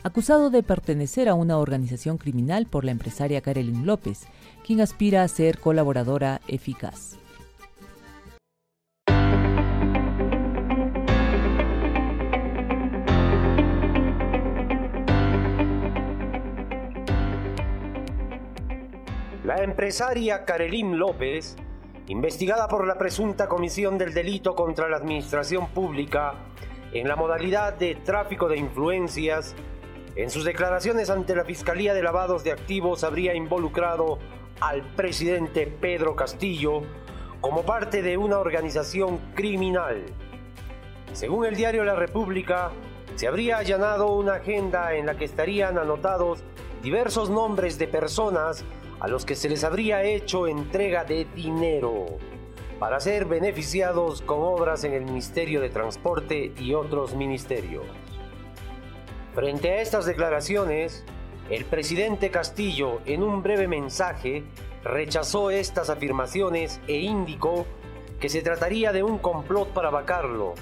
acusado 0.05 0.49
de 0.49 0.63
pertenecer 0.63 1.29
a 1.29 1.35
una 1.35 1.59
organización 1.59 2.19
criminal 2.19 2.67
por 2.67 2.85
la 2.85 2.93
empresaria 2.93 3.41
Karelin 3.41 3.85
López, 3.85 4.29
quien 4.65 4.81
aspira 4.81 5.25
a 5.25 5.29
ser 5.29 5.59
colaboradora 5.59 6.41
eficaz. 6.47 7.19
La 19.43 19.65
empresaria 19.65 20.45
Karelin 20.45 20.97
López 20.97 21.57
investigada 22.09 22.69
por 22.69 22.87
la 22.87 22.97
presunta 22.97 23.49
comisión 23.49 23.99
del 23.99 24.15
delito 24.15 24.55
contra 24.55 24.89
la 24.89 24.97
administración 24.97 25.69
pública 25.69 26.35
en 26.93 27.09
la 27.09 27.17
modalidad 27.17 27.75
de 27.75 27.97
tráfico 27.97 28.49
de 28.49 28.57
influencias, 28.59 29.55
en 30.15 30.31
sus 30.31 30.45
declaraciones 30.45 31.11
ante 31.11 31.35
la 31.35 31.45
Fiscalía 31.45 31.95
de 31.95 32.03
Lavados 32.03 32.45
de 32.45 32.53
Activos 32.53 33.03
habría 33.03 33.35
involucrado 33.35 34.19
al 34.61 34.83
presidente 34.95 35.67
Pedro 35.67 36.15
Castillo 36.15 36.83
como 37.41 37.65
parte 37.65 38.03
de 38.03 38.17
una 38.17 38.39
organización 38.39 39.19
criminal. 39.35 40.05
Según 41.13 41.45
el 41.45 41.57
diario 41.57 41.85
La 41.85 41.97
República, 41.97 42.71
se 43.17 43.27
habría 43.27 43.59
allanado 43.59 44.13
una 44.13 44.35
agenda 44.35 44.95
en 44.95 45.07
la 45.07 45.17
que 45.17 45.25
estarían 45.25 45.77
anotados 45.77 46.45
diversos 46.83 47.31
nombres 47.31 47.79
de 47.79 47.89
personas 47.89 48.65
a 49.01 49.09
los 49.09 49.25
que 49.25 49.35
se 49.35 49.49
les 49.49 49.65
habría 49.65 50.03
hecho 50.03 50.47
entrega 50.47 51.05
de 51.05 51.27
dinero 51.35 52.07
para 52.79 53.01
ser 53.01 53.25
beneficiados 53.25 54.23
con 54.23 54.39
obras 54.41 54.85
en 54.85 54.93
el 54.93 55.05
Ministerio 55.05 55.61
de 55.61 55.71
Transporte 55.71 56.53
y 56.59 56.75
otros 56.75 57.15
ministerios. 57.15 57.85
Frente 59.35 59.71
a 59.71 59.81
estas 59.81 60.07
declaraciones, 60.07 61.05
el 61.51 61.65
presidente 61.65 62.31
Castillo, 62.31 63.01
en 63.07 63.23
un 63.23 63.43
breve 63.43 63.69
mensaje, 63.69 64.45
rechazó 64.83 65.51
estas 65.51 65.91
afirmaciones 65.91 66.81
e 66.87 66.99
indicó 66.99 67.67
que 68.21 68.29
se 68.29 68.43
trataría 68.43 68.93
de 68.93 69.03
un 69.03 69.19
complot 69.19 69.69
para 69.69 69.91
vacarlo 69.91 70.55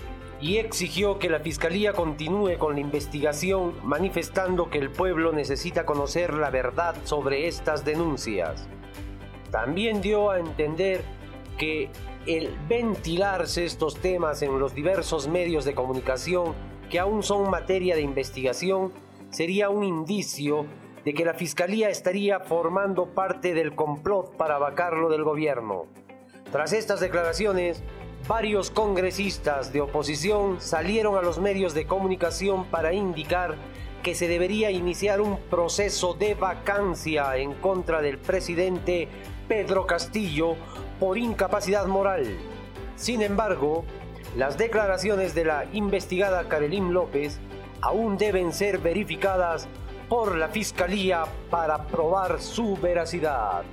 y 0.44 0.58
exigió 0.58 1.18
que 1.18 1.30
la 1.30 1.40
Fiscalía 1.40 1.94
continúe 1.94 2.58
con 2.58 2.74
la 2.74 2.80
investigación 2.80 3.72
manifestando 3.82 4.68
que 4.68 4.76
el 4.76 4.90
pueblo 4.90 5.32
necesita 5.32 5.86
conocer 5.86 6.34
la 6.34 6.50
verdad 6.50 6.94
sobre 7.04 7.48
estas 7.48 7.82
denuncias. 7.86 8.68
También 9.50 10.02
dio 10.02 10.30
a 10.30 10.38
entender 10.38 11.00
que 11.56 11.88
el 12.26 12.54
ventilarse 12.68 13.64
estos 13.64 13.96
temas 13.96 14.42
en 14.42 14.58
los 14.58 14.74
diversos 14.74 15.28
medios 15.28 15.64
de 15.64 15.74
comunicación 15.74 16.52
que 16.90 16.98
aún 16.98 17.22
son 17.22 17.48
materia 17.48 17.96
de 17.96 18.02
investigación 18.02 18.92
sería 19.30 19.70
un 19.70 19.82
indicio 19.82 20.66
de 21.06 21.14
que 21.14 21.24
la 21.24 21.32
Fiscalía 21.32 21.88
estaría 21.88 22.40
formando 22.40 23.06
parte 23.06 23.54
del 23.54 23.74
complot 23.74 24.36
para 24.36 24.58
vacarlo 24.58 25.08
del 25.08 25.24
gobierno. 25.24 25.86
Tras 26.52 26.74
estas 26.74 27.00
declaraciones, 27.00 27.82
varios 28.26 28.70
congresistas 28.70 29.72
de 29.72 29.82
oposición 29.82 30.60
salieron 30.60 31.16
a 31.16 31.22
los 31.22 31.38
medios 31.38 31.74
de 31.74 31.86
comunicación 31.86 32.64
para 32.66 32.92
indicar 32.92 33.56
que 34.02 34.14
se 34.14 34.28
debería 34.28 34.70
iniciar 34.70 35.20
un 35.20 35.38
proceso 35.38 36.14
de 36.14 36.34
vacancia 36.34 37.36
en 37.36 37.54
contra 37.54 38.00
del 38.00 38.18
presidente 38.18 39.08
Pedro 39.48 39.86
Castillo 39.86 40.56
por 40.98 41.18
incapacidad 41.18 41.86
moral. 41.86 42.38
Sin 42.96 43.22
embargo, 43.22 43.84
las 44.36 44.56
declaraciones 44.56 45.34
de 45.34 45.44
la 45.44 45.66
investigada 45.72 46.48
Karelín 46.48 46.92
López 46.92 47.40
aún 47.82 48.16
deben 48.16 48.52
ser 48.52 48.78
verificadas 48.78 49.68
por 50.08 50.36
la 50.36 50.48
Fiscalía 50.48 51.24
para 51.50 51.86
probar 51.86 52.40
su 52.40 52.76
veracidad. 52.76 53.64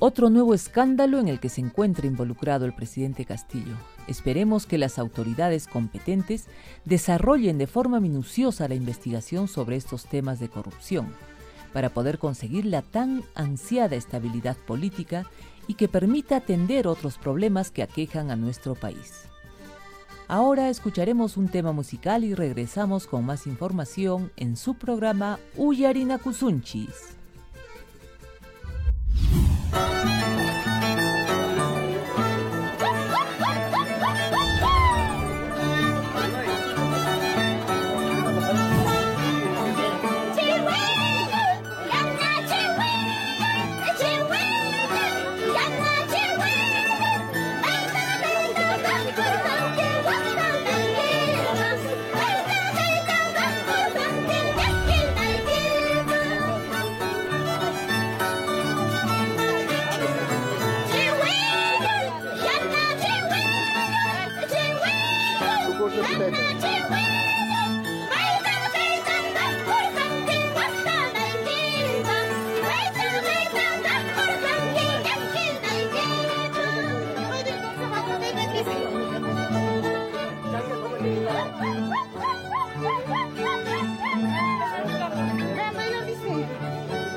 Otro 0.00 0.30
nuevo 0.30 0.54
escándalo 0.54 1.18
en 1.18 1.26
el 1.26 1.40
que 1.40 1.48
se 1.48 1.60
encuentra 1.60 2.06
involucrado 2.06 2.64
el 2.64 2.72
presidente 2.72 3.24
Castillo. 3.24 3.74
Esperemos 4.06 4.64
que 4.64 4.78
las 4.78 4.96
autoridades 4.96 5.66
competentes 5.66 6.46
desarrollen 6.84 7.58
de 7.58 7.66
forma 7.66 7.98
minuciosa 7.98 8.68
la 8.68 8.76
investigación 8.76 9.48
sobre 9.48 9.74
estos 9.74 10.06
temas 10.06 10.38
de 10.38 10.48
corrupción, 10.48 11.12
para 11.72 11.88
poder 11.88 12.20
conseguir 12.20 12.64
la 12.64 12.82
tan 12.82 13.24
ansiada 13.34 13.96
estabilidad 13.96 14.56
política 14.56 15.28
y 15.66 15.74
que 15.74 15.88
permita 15.88 16.36
atender 16.36 16.86
otros 16.86 17.18
problemas 17.18 17.72
que 17.72 17.82
aquejan 17.82 18.30
a 18.30 18.36
nuestro 18.36 18.76
país. 18.76 19.24
Ahora 20.28 20.68
escucharemos 20.68 21.36
un 21.36 21.48
tema 21.48 21.72
musical 21.72 22.22
y 22.22 22.34
regresamos 22.34 23.08
con 23.08 23.26
más 23.26 23.48
información 23.48 24.30
en 24.36 24.56
su 24.56 24.74
programa 24.74 25.40
Uyarina 25.56 26.18
Kusunchis. 26.18 27.17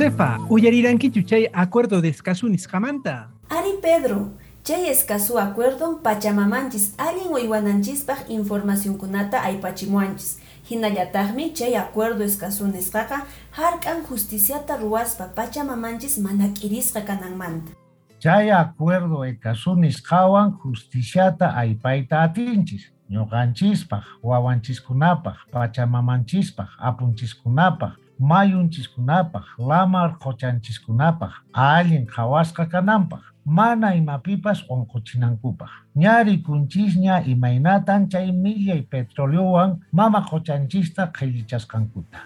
Josefa, 0.00 0.40
uyarirankichu 0.48 1.22
chay 1.22 1.46
acuerdo 1.52 2.00
de 2.00 2.08
escaso 2.08 2.48
nisqamanta. 2.48 3.28
Ari 3.50 3.72
Pedro, 3.82 4.30
chay 4.64 4.88
escaso 4.88 5.38
acuerdo 5.38 6.00
pachamamanchis 6.02 6.94
allin 6.96 7.30
uywananchispaj 7.30 8.30
informacionkunata 8.30 9.42
aypachimuanchis. 9.42 10.40
Hinallataqmi 10.70 11.52
chay 11.52 11.76
acuerdo 11.76 12.24
escaso 12.24 12.66
nisqaqa 12.66 13.26
hark'an 13.52 14.02
justiciata 14.08 14.78
ruwaspa 14.78 15.34
pachamamanchis 15.34 16.16
mana 16.18 16.48
k'irisqa 16.48 17.02
kananmanta. 17.02 17.72
Chay 18.20 18.50
acuerdo 18.50 19.26
ekasunis 19.26 20.00
kawan 20.00 20.56
justiciata 20.64 21.54
aypaita 21.54 22.22
atinchis. 22.22 22.88
Ñuqanchispaj, 23.10 24.04
wawanchiskunapaj, 24.22 25.36
pachamamanchispaj, 25.52 26.68
apunchiskunapaj, 26.78 27.92
mayunchiskunapaj, 28.20 29.44
lamar 29.58 30.18
qochanchiskunapaj, 30.18 31.32
allin 31.52 32.06
qhawasqa 32.06 32.66
kananpaj, 32.66 33.20
mana 33.44 33.94
imapipas 33.96 34.62
onquchinankupaj. 34.68 35.70
Ñari 35.96 36.42
kunchisña 36.42 37.24
imaynatan 37.26 38.08
chay 38.10 38.30
millay 38.32 38.82
petroleowan 38.82 39.80
mama 39.92 40.20
qochanchista 40.30 41.10
qhillichasqankuta. 41.16 42.20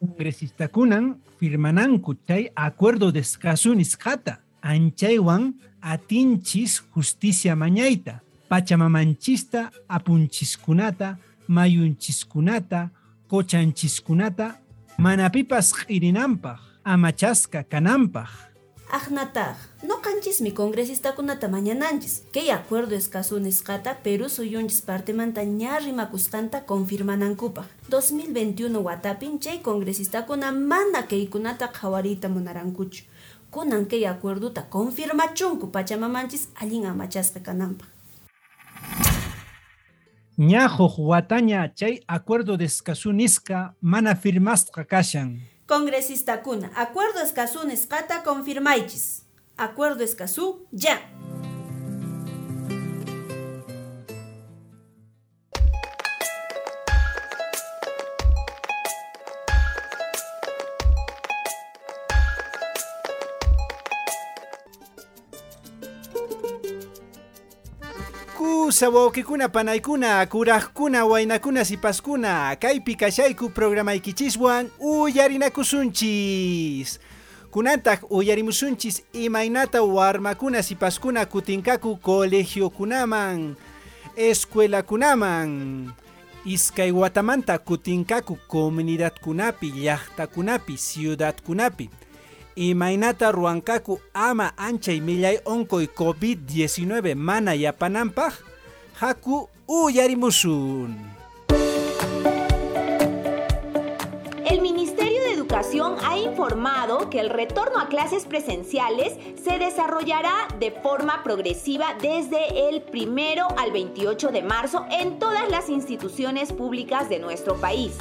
Congresista-kunan 0.00 1.16
firmananku 1.38 2.14
chay 2.26 2.50
acuerdo 2.56 3.12
descasunis 3.12 3.96
qata 3.96 4.40
anchaywan 4.62 5.54
atinchis 5.80 6.82
justicia 6.94 7.54
mañayta 7.56 8.20
pachamamanchista 8.48 9.70
apunchiskunata 9.88 11.16
mayunchiskunata 11.48 12.90
kochanchiskunata 13.28 14.58
manapipas 14.98 15.72
q'irinanpaq 15.72 16.58
amachasqa 16.84 17.64
kananpaq 17.64 18.52
Ajnataj, 18.92 19.56
no 19.88 20.02
canchis 20.02 20.42
mi 20.42 20.52
congresista 20.52 21.14
kunata 21.14 21.48
mañananchis. 21.48 22.24
Que 22.30 22.52
acuerdo 22.52 22.94
escaso 22.94 23.40
niscata 23.40 24.02
Perú 24.02 24.28
suyunchis 24.28 24.82
parte 24.82 25.14
mantaña 25.14 25.78
rimakuscanta 25.78 26.66
confirmanankupa. 26.66 27.64
2021 27.88 28.78
watapin 28.80 29.40
chay 29.40 29.62
congresista 29.62 30.26
kuna 30.26 30.52
mana 30.52 31.06
que 31.08 31.16
ikunata 31.16 31.72
jawarita 31.72 32.28
monarankuchu. 32.28 33.04
Kunan 33.50 33.86
que 33.86 34.06
acuerdo 34.06 34.52
ta 34.52 34.68
confirmachunku 34.68 35.70
pachamamanchis 35.72 36.50
allin 36.54 36.84
amachasqa 36.84 37.40
kanampa. 37.40 37.86
Ñajuq 40.38 40.98
wataña 40.98 41.72
chay 41.74 42.00
acuerdo 42.06 42.56
descasunisqa 42.56 43.74
mana 43.80 44.14
firmasqa 44.14 44.84
kashan 44.84 45.40
Congresista 45.66 46.42
kuna, 46.42 46.70
acuerdo 46.76 47.20
escaso 47.22 47.64
niscata 47.64 48.22
confirmaichis. 48.24 49.24
Acuerdo 49.56 50.04
escaso 50.04 50.66
ya. 50.70 51.00
Kusa 68.42 68.90
wawqikuna 68.90 69.48
panaykuna 69.48 70.26
kuraqkuna 70.26 71.04
waynakuna 71.06 71.64
sipaskuna 71.64 72.56
kaypi 72.56 72.94
kashayku 72.94 73.48
programaykichiswan 73.48 74.70
uyarinakusunchis. 74.80 77.00
Kunantaq 77.50 78.00
uyarimusunchis 78.10 79.02
imaynata 79.12 79.82
warmakuna 79.82 80.62
sipaskuna 80.62 81.26
kutinkaku 81.26 81.96
colegiokunaman 81.96 83.54
escuelakunaman 84.16 85.90
iskay 86.44 86.90
watamanta 86.90 87.58
kutinkaku 87.58 88.38
comunidadkunapi 88.48 89.72
llaqtakunapi 89.76 90.76
ciudadkunapi 90.76 91.90
imaynata 92.56 93.32
ruwankaku 93.32 94.00
ama 94.14 94.52
anchay 94.56 95.00
millay 95.00 95.38
onkoy 95.44 95.86
COVID-19 95.86 97.14
mana 97.14 97.54
yapananpaq 97.54 98.32
haku 99.00 99.48
uyarimusun. 99.66 100.96
El 104.44 104.60
Ministerio 104.60 105.22
de 105.22 105.32
Educación 105.32 105.96
ha 106.04 106.18
informado 106.18 107.08
que 107.08 107.20
el 107.20 107.30
retorno 107.30 107.78
a 107.78 107.88
clases 107.88 108.26
presenciales 108.26 109.16
se 109.42 109.58
desarrollará 109.58 110.32
de 110.58 110.70
forma 110.70 111.22
progresiva 111.22 111.94
desde 112.00 112.68
el 112.68 112.82
primero 112.82 113.48
al 113.56 113.72
28 113.72 114.28
de 114.28 114.42
marzo 114.42 114.86
en 114.90 115.18
todas 115.18 115.48
las 115.48 115.68
instituciones 115.68 116.52
públicas 116.52 117.08
de 117.08 117.18
nuestro 117.18 117.56
país. 117.56 117.96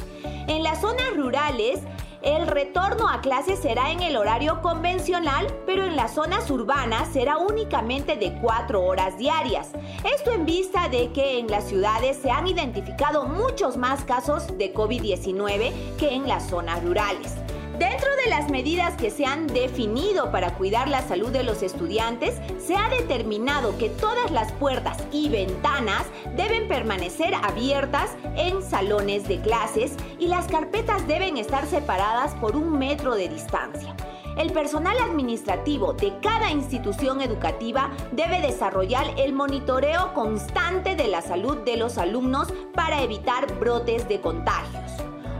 En 0.47 0.63
las 0.63 0.81
zonas 0.81 1.15
rurales, 1.15 1.79
el 2.21 2.45
retorno 2.45 3.09
a 3.09 3.21
clases 3.21 3.59
será 3.59 3.91
en 3.91 4.01
el 4.01 4.15
horario 4.15 4.61
convencional, 4.61 5.47
pero 5.65 5.85
en 5.85 5.95
las 5.95 6.13
zonas 6.13 6.49
urbanas 6.51 7.11
será 7.11 7.37
únicamente 7.37 8.15
de 8.15 8.33
cuatro 8.41 8.83
horas 8.83 9.17
diarias. 9.17 9.69
Esto 10.15 10.31
en 10.31 10.45
vista 10.45 10.87
de 10.89 11.11
que 11.11 11.39
en 11.39 11.47
las 11.47 11.67
ciudades 11.67 12.17
se 12.17 12.29
han 12.29 12.47
identificado 12.47 13.25
muchos 13.25 13.75
más 13.75 14.03
casos 14.03 14.55
de 14.57 14.73
COVID-19 14.73 15.95
que 15.97 16.13
en 16.13 16.27
las 16.27 16.47
zonas 16.47 16.83
rurales. 16.83 17.33
Dentro 17.81 18.15
de 18.23 18.29
las 18.29 18.51
medidas 18.51 18.93
que 18.93 19.09
se 19.09 19.25
han 19.25 19.47
definido 19.47 20.31
para 20.31 20.53
cuidar 20.53 20.87
la 20.87 21.01
salud 21.01 21.29
de 21.29 21.41
los 21.41 21.63
estudiantes, 21.63 22.39
se 22.59 22.75
ha 22.75 22.89
determinado 22.89 23.75
que 23.79 23.89
todas 23.89 24.29
las 24.29 24.51
puertas 24.51 24.99
y 25.11 25.29
ventanas 25.29 26.03
deben 26.35 26.67
permanecer 26.67 27.33
abiertas 27.33 28.11
en 28.35 28.61
salones 28.61 29.27
de 29.27 29.41
clases 29.41 29.95
y 30.19 30.27
las 30.27 30.45
carpetas 30.45 31.07
deben 31.07 31.37
estar 31.37 31.65
separadas 31.65 32.35
por 32.35 32.55
un 32.55 32.77
metro 32.77 33.15
de 33.15 33.29
distancia. 33.29 33.95
El 34.37 34.53
personal 34.53 34.97
administrativo 34.99 35.93
de 35.93 36.13
cada 36.21 36.51
institución 36.51 37.19
educativa 37.19 37.89
debe 38.11 38.41
desarrollar 38.41 39.07
el 39.17 39.33
monitoreo 39.33 40.13
constante 40.13 40.95
de 40.95 41.07
la 41.07 41.23
salud 41.23 41.57
de 41.65 41.77
los 41.77 41.97
alumnos 41.97 42.53
para 42.75 43.01
evitar 43.01 43.51
brotes 43.59 44.07
de 44.07 44.21
contagios. 44.21 44.80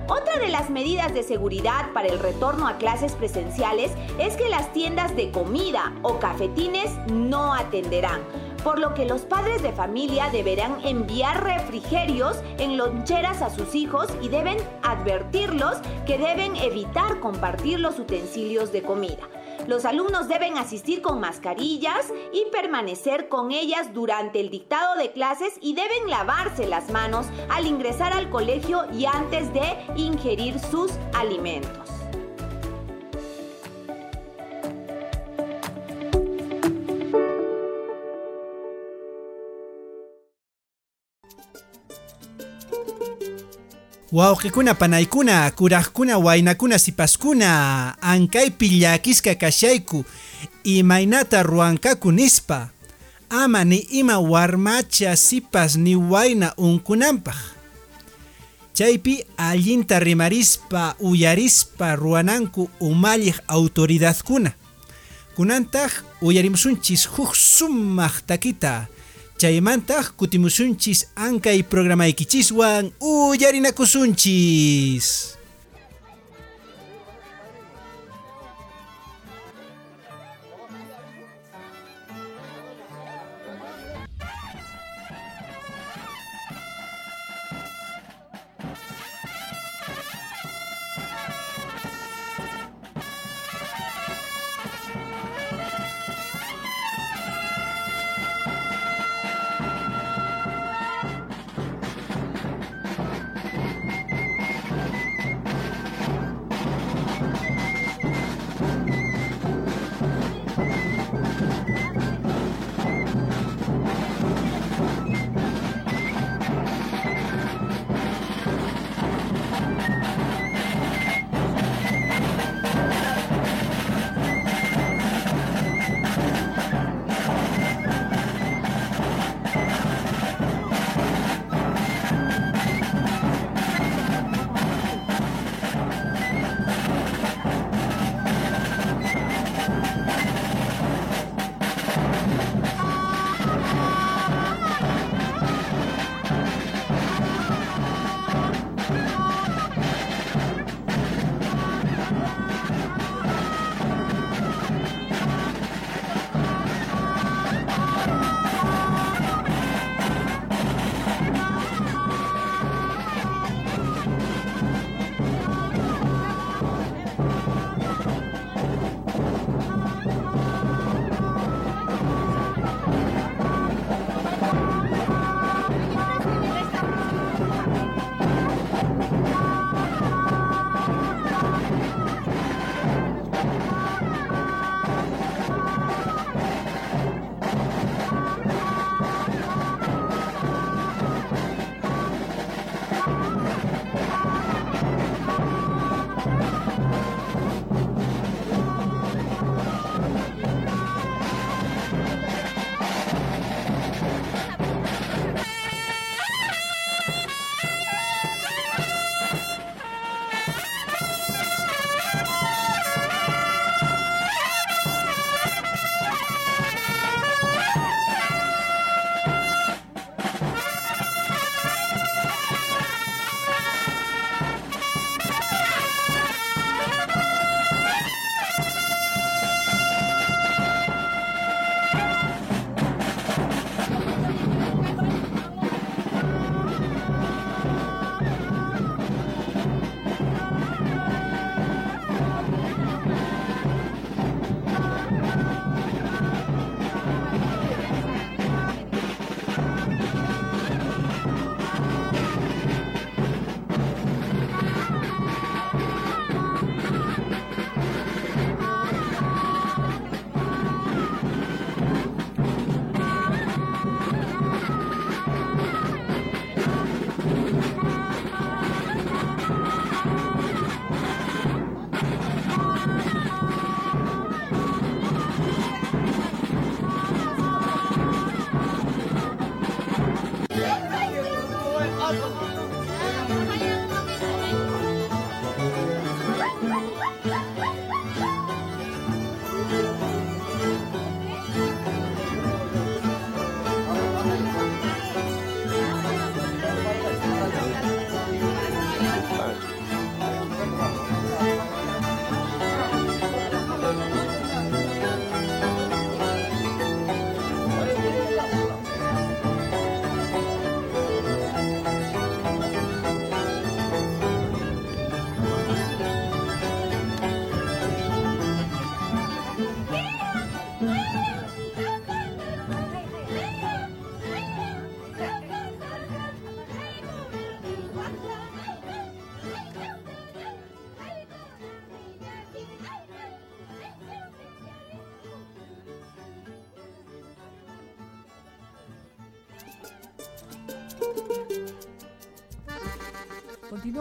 Otra 0.07 0.39
de 0.39 0.49
las 0.49 0.69
medidas 0.69 1.13
de 1.13 1.23
seguridad 1.23 1.91
para 1.93 2.07
el 2.07 2.19
retorno 2.19 2.67
a 2.67 2.77
clases 2.77 3.13
presenciales 3.13 3.91
es 4.19 4.35
que 4.35 4.49
las 4.49 4.73
tiendas 4.73 5.15
de 5.15 5.31
comida 5.31 5.93
o 6.01 6.19
cafetines 6.19 6.91
no 7.11 7.53
atenderán, 7.53 8.21
por 8.63 8.79
lo 8.79 8.93
que 8.93 9.05
los 9.05 9.21
padres 9.21 9.61
de 9.61 9.71
familia 9.71 10.29
deberán 10.29 10.79
enviar 10.83 11.43
refrigerios 11.43 12.37
en 12.57 12.77
loncheras 12.77 13.41
a 13.41 13.49
sus 13.49 13.75
hijos 13.75 14.07
y 14.21 14.29
deben 14.29 14.57
advertirlos 14.81 15.77
que 16.05 16.17
deben 16.17 16.55
evitar 16.55 17.19
compartir 17.19 17.79
los 17.79 17.99
utensilios 17.99 18.71
de 18.71 18.81
comida. 18.81 19.27
Los 19.67 19.85
alumnos 19.85 20.27
deben 20.27 20.57
asistir 20.57 21.01
con 21.01 21.19
mascarillas 21.19 22.11
y 22.33 22.49
permanecer 22.51 23.29
con 23.29 23.51
ellas 23.51 23.93
durante 23.93 24.39
el 24.39 24.49
dictado 24.49 24.95
de 24.95 25.11
clases 25.11 25.53
y 25.61 25.75
deben 25.75 26.09
lavarse 26.09 26.67
las 26.67 26.89
manos 26.89 27.27
al 27.49 27.67
ingresar 27.67 28.13
al 28.13 28.29
colegio 28.29 28.85
y 28.91 29.05
antes 29.05 29.53
de 29.53 29.61
ingerir 29.95 30.59
sus 30.59 30.91
alimentos. 31.13 32.00
Wawqikuna 44.11 44.73
panaykuna 44.75 45.51
kuraqkuna 45.51 46.17
waynakuna 46.17 46.79
sipaskuna 46.79 47.95
ankaypi 48.01 48.67
llakisqa 48.69 49.35
kashayku 49.35 50.05
imaynata 50.63 51.43
ruwankaku 51.43 52.11
nispa 52.11 52.69
ama 53.29 53.63
ni 53.63 53.77
ima 53.77 54.19
warmacha 54.19 55.15
sipas 55.17 55.75
ni 55.75 55.95
wayna 55.95 56.55
unkunanpaq 56.57 57.35
chaypi 58.73 59.23
allinta 59.37 59.99
rimarispa 59.99 60.95
uyarispa 60.99 61.95
ruwananku 61.95 62.69
umalliq 62.79 63.35
autoridadkuna 63.47 64.51
kunantaq 65.35 65.91
uyarimusunchis 66.21 67.07
huk 67.09 67.35
sumaq 67.35 68.13
takita 68.27 68.87
chaymantaq 69.41 70.05
kutimusunchis 70.19 70.99
ankay 71.27 71.59
programaykichiswan 71.71 72.91
uyarinakusunchis 73.11 75.07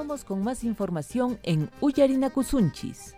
Continuamos 0.00 0.24
con 0.24 0.42
más 0.42 0.64
información 0.64 1.38
en 1.42 1.68
Uyarinacusunchis. 1.82 3.16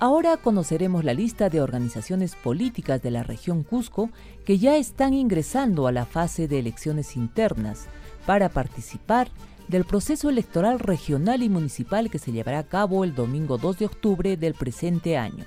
Ahora 0.00 0.36
conoceremos 0.36 1.04
la 1.04 1.14
lista 1.14 1.48
de 1.48 1.60
organizaciones 1.60 2.34
políticas 2.34 3.00
de 3.02 3.12
la 3.12 3.22
región 3.22 3.62
Cusco 3.62 4.10
que 4.44 4.58
ya 4.58 4.76
están 4.76 5.14
ingresando 5.14 5.86
a 5.86 5.92
la 5.92 6.04
fase 6.04 6.48
de 6.48 6.58
elecciones 6.58 7.14
internas 7.14 7.86
para 8.26 8.48
participar 8.48 9.28
del 9.68 9.84
proceso 9.84 10.28
electoral 10.28 10.80
regional 10.80 11.40
y 11.44 11.48
municipal 11.48 12.10
que 12.10 12.18
se 12.18 12.32
llevará 12.32 12.58
a 12.58 12.68
cabo 12.68 13.04
el 13.04 13.14
domingo 13.14 13.56
2 13.56 13.78
de 13.78 13.86
octubre 13.86 14.36
del 14.36 14.54
presente 14.54 15.16
año. 15.16 15.44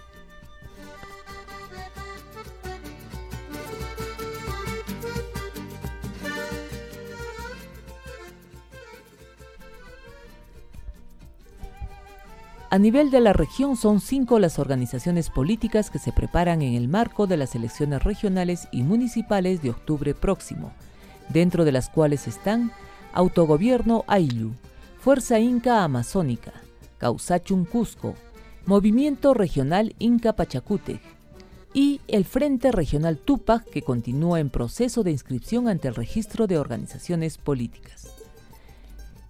A 12.75 12.77
nivel 12.77 13.09
de 13.09 13.21
la 13.21 13.31
región 13.31 13.77
son 13.77 14.01
cinco 14.01 14.37
las 14.37 14.59
organizaciones 14.59 15.29
políticas 15.29 15.89
que 15.89 15.97
se 15.97 16.11
preparan 16.11 16.61
en 16.61 16.73
el 16.73 16.89
marco 16.89 17.25
de 17.25 17.37
las 17.37 17.55
elecciones 17.55 18.03
regionales 18.03 18.67
y 18.69 18.83
municipales 18.83 19.61
de 19.61 19.69
octubre 19.69 20.13
próximo, 20.13 20.73
dentro 21.29 21.63
de 21.63 21.71
las 21.71 21.89
cuales 21.89 22.27
están 22.27 22.73
Autogobierno 23.13 24.03
Ayllu, 24.07 24.51
Fuerza 24.99 25.39
Inca 25.39 25.85
Amazónica, 25.85 26.51
Causachun 26.97 27.63
Cusco, 27.63 28.13
Movimiento 28.65 29.33
Regional 29.33 29.95
Inca 29.97 30.33
Pachacútec 30.33 30.99
y 31.73 32.01
el 32.09 32.25
Frente 32.25 32.73
Regional 32.73 33.19
Tupac 33.19 33.63
que 33.69 33.83
continúa 33.83 34.41
en 34.41 34.49
proceso 34.49 35.01
de 35.01 35.11
inscripción 35.11 35.69
ante 35.69 35.87
el 35.87 35.95
registro 35.95 36.45
de 36.45 36.57
organizaciones 36.57 37.37
políticas. 37.37 38.14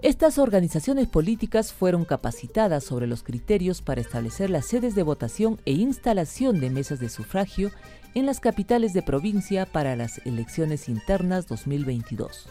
Estas 0.05 0.37
organizaciones 0.37 1.07
políticas 1.07 1.73
fueron 1.73 2.05
capacitadas 2.05 2.83
sobre 2.83 3.07
los 3.07 3.23
criterios 3.23 3.81
para 3.81 4.01
establecer 4.01 4.51
las 4.51 4.67
sedes 4.67 4.93
de 4.93 5.01
votación 5.01 5.59
e 5.65 5.71
instalación 5.71 6.59
de 6.59 6.69
mesas 6.69 6.99
de 6.99 7.09
sufragio 7.09 7.71
en 8.13 8.27
las 8.27 8.39
capitales 8.39 8.93
de 8.93 9.01
provincia 9.01 9.65
para 9.65 9.95
las 9.95 10.23
elecciones 10.27 10.89
internas 10.89 11.47
2022. 11.47 12.49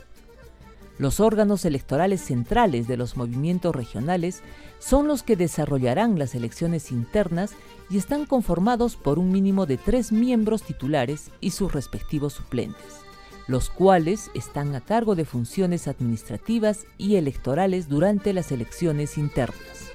Los 0.99 1.21
órganos 1.21 1.65
electorales 1.65 2.23
centrales 2.23 2.89
de 2.89 2.97
los 2.97 3.17
movimientos 3.17 3.73
regionales 3.73 4.43
son 4.81 5.07
los 5.07 5.23
que 5.23 5.37
desarrollarán 5.37 6.19
las 6.19 6.35
elecciones 6.35 6.91
internas 6.91 7.53
y 7.89 7.99
están 7.99 8.27
conformados 8.27 8.97
por 8.97 9.21
un 9.21 9.31
mínimo 9.31 9.65
de 9.67 9.77
tres 9.77 10.11
miembros 10.11 10.65
titulares 10.65 11.31
y 11.41 11.53
sus 11.53 11.73
respectivos 11.73 12.33
suplentes 12.33 13.04
los 13.47 13.71
cuales 13.71 14.31
están 14.35 14.75
a 14.75 14.81
cargo 14.81 15.15
de 15.15 15.25
funciones 15.25 15.89
administrativas 15.89 16.87
y 16.99 17.17
electorales 17.17 17.89
durante 17.89 18.33
las 18.33 18.53
elecciones 18.53 19.19
internas. 19.19 19.94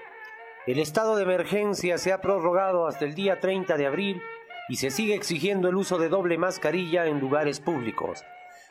El 0.67 0.79
estado 0.79 1.15
de 1.15 1.23
emergencia 1.23 1.97
se 1.97 2.11
ha 2.11 2.19
prorrogado 2.19 2.87
hasta 2.87 3.05
el 3.05 3.15
día 3.15 3.39
30 3.39 3.77
de 3.77 3.85
abril 3.85 4.21
y 4.69 4.78
se 4.78 4.91
sigue 4.91 5.15
exigiendo 5.15 5.69
el 5.69 5.75
uso 5.75 5.97
de 5.97 6.10
doble 6.10 6.38
mascarilla 6.38 7.06
en 7.06 7.19
lugares 7.19 7.60
públicos. 7.60 8.23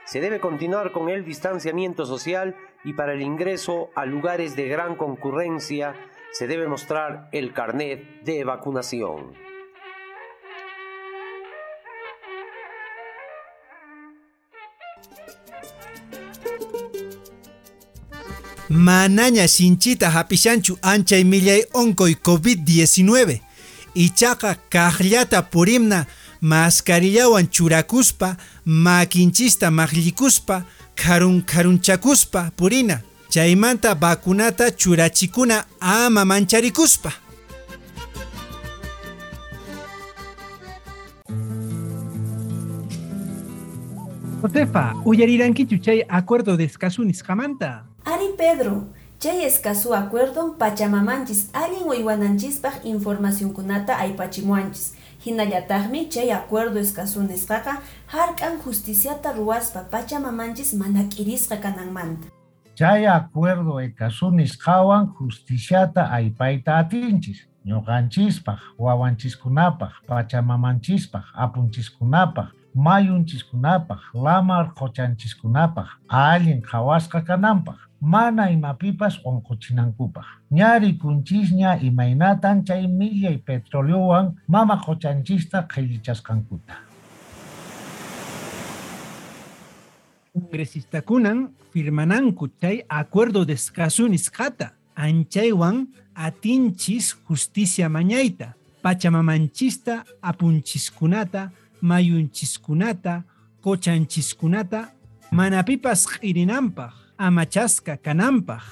Se 0.04 0.20
debe 0.20 0.40
continuar 0.40 0.92
con 0.92 1.08
el 1.08 1.24
distanciamiento 1.24 2.04
social 2.04 2.56
y 2.84 2.92
para 2.92 3.14
el 3.14 3.22
ingreso 3.22 3.90
a 3.94 4.04
lugares 4.04 4.54
de 4.56 4.68
gran 4.68 4.96
concurrencia 4.96 5.94
se 6.32 6.46
debe 6.46 6.66
mostrar 6.66 7.28
el 7.32 7.52
carnet 7.52 8.22
de 8.22 8.44
vacunación. 8.44 9.32
Manaña 18.68 19.46
sinchita 19.46 20.10
hapishanchu 20.10 20.78
ancha 20.82 21.16
y 21.16 21.24
onkoy 21.72 22.16
COVID-19 22.16 23.53
ichaqa 23.94 24.56
kaqllata 24.70 25.42
purimna 25.42 26.06
mascarillawan 26.40 27.48
churakuspa 27.48 28.36
makinchista 28.64 29.70
maqllikuspa 29.70 30.62
karun 30.94 31.42
karunchakuspa 31.42 32.50
purina 32.56 33.00
chaymanta 33.28 33.94
vacunata 33.94 34.70
churachikuna 34.70 35.64
ama 35.80 36.24
mancharikuspa 36.24 37.12
Josefa, 44.44 44.94
uyarirankichu 45.04 45.78
chay 45.78 46.04
acuerdo 46.06 46.56
de 46.56 46.64
Escasunis 46.64 47.22
jamanta. 47.22 47.86
Ari 48.04 48.36
Pedro, 48.36 48.92
Chay 49.24 49.42
escaso 49.46 49.94
acuerdo 49.94 50.58
pachamamanchis 50.58 51.48
allin 51.54 51.88
información 52.04 52.84
informacionkunata 52.84 53.98
aypachimuanchis. 53.98 54.94
Hinallataqmi 55.24 56.10
chay 56.10 56.30
acuerdo 56.30 56.78
escaso 56.78 57.22
nisqaqa 57.22 57.80
hark'an 58.06 58.60
justiciata 58.62 59.32
ruwaspa 59.32 59.88
pachamamanchis 59.90 60.74
mana 60.74 61.08
k'irisqa 61.08 61.56
kananmanta. 61.56 62.28
Chay 62.74 63.06
acuerdo 63.06 63.80
ekasunis 63.80 64.58
qawan 64.58 65.14
justiciata 65.18 66.12
aypayta 66.12 66.76
atinchis. 66.76 67.48
ñuqanchispaq, 67.64 68.60
wawanchiskunapaq, 68.78 69.92
pachamamanchispaq, 70.06 71.24
apunchiskunapaq, 71.34 72.52
mayunchiskunapaq, 72.74 74.00
lamar 74.14 74.74
qochanchiskunapaq, 74.74 75.86
allin 76.08 76.60
qhawasqa 76.60 77.22
kananpaq, 77.22 77.76
mana 78.00 78.50
imapipas 78.50 79.18
onquchinankupaq. 79.24 80.24
Ñari 80.50 80.98
kunchisña 80.98 81.78
imaynatan 81.82 82.64
chay 82.66 82.86
millay 82.86 83.38
petroleowan 83.38 84.34
mama 84.48 84.76
qochanchista 84.76 85.66
qhillichasqankuta. 85.68 86.74
Congresista-kunan 90.34 91.50
firmananku 91.72 92.48
chay 92.60 92.84
acuerdo 92.88 93.44
de 93.44 93.56
qata 94.30 94.74
anchaywan 94.96 95.88
atinchis 96.14 97.16
justicia 97.28 97.88
mañaita, 97.88 98.54
pachamamanchista 98.82 100.04
apunchiskunata, 100.20 101.50
mayunchiskunata, 101.84 103.24
kochanchiskunata, 103.60 104.80
manapipas 105.30 106.06
q'irinanpaq, 106.06 106.92
amachasca 107.18 107.96
kanampaq. 107.96 108.64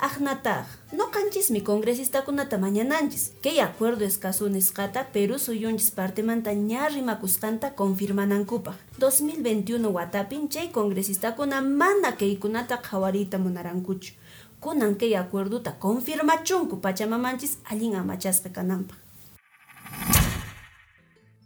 Ajnataj, 0.00 0.64
no 0.96 1.10
canchis 1.10 1.50
mi 1.50 1.60
congresista 1.60 2.22
kunata 2.22 2.58
mañananchis. 2.58 3.32
Que 3.42 3.60
acuerdo 3.60 4.04
escaso 4.04 4.48
nescata 4.48 5.08
Perú 5.12 5.38
suyunchis 5.38 5.90
parte 5.90 6.22
mantañarri 6.22 7.02
macuscanta 7.02 7.74
confirmanankupaj. 7.74 8.76
2021 8.98 9.88
watapin 9.88 10.48
chay 10.48 10.68
congresista 10.68 11.32
kuna 11.32 11.60
mana 11.60 12.12
keikunata 12.16 12.78
qawarita 12.78 13.38
munarankuchu. 13.38 14.14
Kunan 14.60 14.96
kay 14.96 15.16
acuerduta 15.16 15.72
confirmachunku 15.72 16.76
pachamamanchis 16.80 17.58
allin 17.70 17.94
amachasqa 17.96 18.48
kananpaq. 18.48 19.09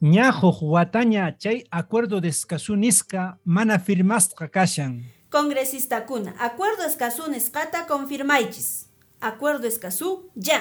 Ñajuq 0.04 0.58
wataña 0.60 1.34
chay 1.38 1.64
acuerdo 1.70 2.20
de 2.20 2.28
Escazú 2.28 2.76
nisqa 2.76 3.38
mana 3.42 3.78
firmasqa 3.78 4.48
kashan. 4.48 5.02
Congresista 5.30 6.04
kuna, 6.04 6.34
acuerdo 6.38 6.84
Escazú 6.84 7.30
nisqata 7.30 7.86
confirmaychis. 7.86 8.90
Acuerdo 9.22 9.66
Escazú, 9.66 10.28
ya. 10.34 10.60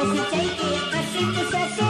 Doce, 0.00 0.30
take 0.30 0.64
it, 0.64 0.94
I 0.94 1.02
think 1.12 1.36
it's 1.36 1.89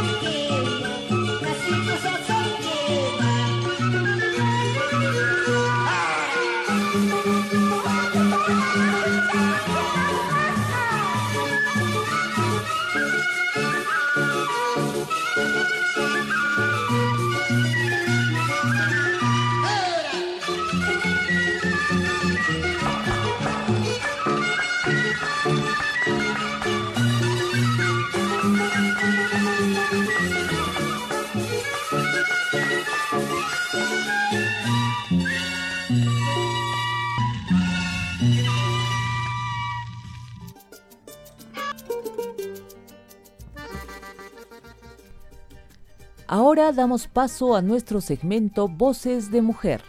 Damos 46.61 47.09
paso 47.09 47.57
a 47.57 47.63
nuestro 47.63 48.01
segmento 48.03 48.69
Voces 48.69 49.33
de 49.33 49.41
Mujer. 49.41 49.81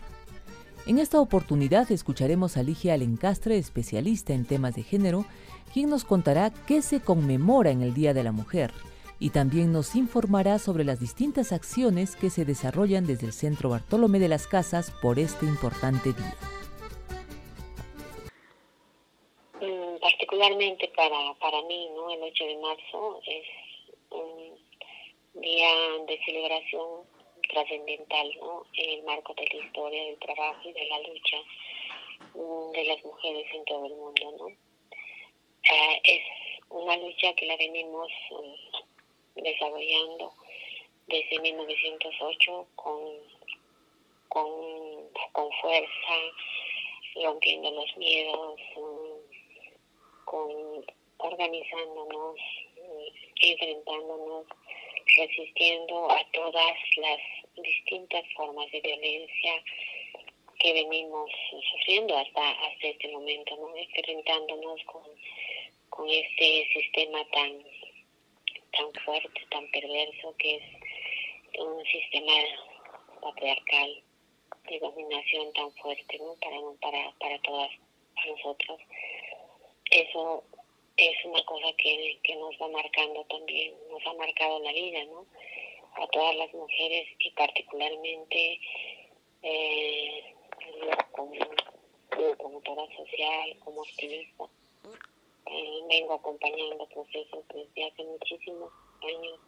En 0.88 1.00
esta 1.00 1.20
oportunidad 1.20 1.92
escucharemos 1.92 2.56
a 2.56 2.64
Ligia 2.64 2.94
Alencastre, 2.94 3.58
especialista 3.58 4.34
en 4.34 4.46
temas 4.46 4.74
de 4.74 4.82
género, 4.82 5.26
quien 5.74 5.90
nos 5.90 6.06
contará 6.06 6.50
qué 6.66 6.82
se 6.82 7.02
conmemora 7.02 7.70
en 7.72 7.84
el 7.84 7.94
Día 7.94 8.14
de 8.16 8.24
la 8.24 8.32
Mujer 8.32 8.72
y 9.20 9.30
también 9.30 9.72
nos 9.74 9.96
informará 9.96 10.58
sobre 10.58 10.84
las 10.84 11.00
distintas 11.00 11.52
acciones 11.52 12.16
que 12.16 12.32
se 12.32 12.46
desarrollan 12.46 13.06
desde 13.06 13.28
el 13.28 13.34
Centro 13.34 13.70
Bartolomé 13.70 14.18
de 14.18 14.30
las 14.30 14.48
Casas 14.48 14.92
por 15.02 15.20
este 15.20 15.46
importante 15.46 16.14
día. 16.14 16.36
Mm, 19.60 20.00
particularmente 20.00 20.92
para, 20.96 21.36
para 21.40 21.62
mí, 21.68 21.90
el 22.14 22.24
8 22.24 22.44
de 22.46 22.58
marzo 22.58 23.20
es 23.28 23.46
un 24.10 24.51
día 25.34 25.70
de 26.08 26.20
celebración 26.26 27.06
trascendental 27.50 28.32
¿no? 28.40 28.66
en 28.74 28.90
el 28.90 29.04
marco 29.04 29.34
de 29.34 29.46
la 29.46 29.66
historia 29.66 30.04
del 30.06 30.20
trabajo 30.20 30.70
y 30.70 30.74
de 30.74 30.86
la 30.86 31.00
lucha 31.00 31.38
mm, 32.34 32.72
de 32.72 32.84
las 32.86 33.04
mujeres 33.04 33.46
en 33.54 33.66
todo 33.66 33.86
el 33.86 33.96
mundo. 33.96 34.36
¿no? 34.38 34.48
Eh, 34.50 36.02
es 36.04 36.22
una 36.70 36.98
lucha 36.98 37.34
que 37.34 37.46
la 37.46 37.58
venimos 37.58 38.12
mm, 38.32 39.42
desarrollando 39.42 40.34
desde 41.08 41.40
1908 41.40 42.68
con, 42.76 43.02
con, 44.30 45.10
con 45.32 45.52
fuerza, 45.62 46.14
rompiendo 47.24 47.72
los 47.72 47.98
miedos, 47.98 48.60
mm, 48.76 50.26
con 50.26 50.86
organizándonos, 51.18 52.36
enfrentándonos 53.42 54.46
resistiendo 55.16 56.12
a 56.12 56.24
todas 56.32 56.78
las 56.98 57.20
distintas 57.56 58.24
formas 58.36 58.72
de 58.72 58.82
violencia 58.82 59.64
que 60.60 60.74
venimos 60.74 61.30
sufriendo 61.72 62.16
hasta, 62.16 62.52
hasta 62.52 62.88
este 62.88 63.08
momento, 63.10 63.56
¿no? 63.58 63.76
enfrentándonos 63.76 64.84
con, 64.86 65.04
con 65.90 66.10
este 66.10 66.68
sistema 66.74 67.26
tan, 67.32 67.64
tan 68.72 68.94
fuerte, 69.04 69.42
tan 69.50 69.70
perverso 69.72 70.36
que 70.38 70.56
es 70.56 70.64
un 71.60 71.84
sistema 71.86 72.34
patriarcal 73.22 74.04
de 74.70 74.80
dominación 74.80 75.52
tan 75.54 75.74
fuerte 75.74 76.20
¿no? 76.20 76.36
para, 76.36 76.58
para, 76.80 77.12
para 77.20 77.42
todas 77.42 77.72
nosotros. 78.28 78.80
Eso 79.90 80.44
es 81.10 81.26
una 81.26 81.44
cosa 81.46 81.74
que, 81.78 82.20
que 82.24 82.36
nos 82.36 82.56
va 82.62 82.68
marcando 82.70 83.24
también, 83.26 83.74
nos 83.90 84.06
ha 84.06 84.14
marcado 84.14 84.60
la 84.60 84.72
vida, 84.72 85.04
¿no? 85.06 85.26
A 85.96 86.08
todas 86.08 86.36
las 86.36 86.54
mujeres 86.54 87.08
y 87.20 87.32
particularmente 87.32 88.60
eh, 89.42 90.36
como, 91.12 91.34
promotora 92.38 92.86
social, 92.96 93.58
como 93.60 93.84
activista. 93.84 94.46
Eh, 95.48 95.80
vengo 95.90 96.14
acompañando 96.14 96.88
procesos 96.88 97.44
desde 97.54 97.86
hace 97.86 98.04
muchísimos 98.04 98.72
años 99.02 99.40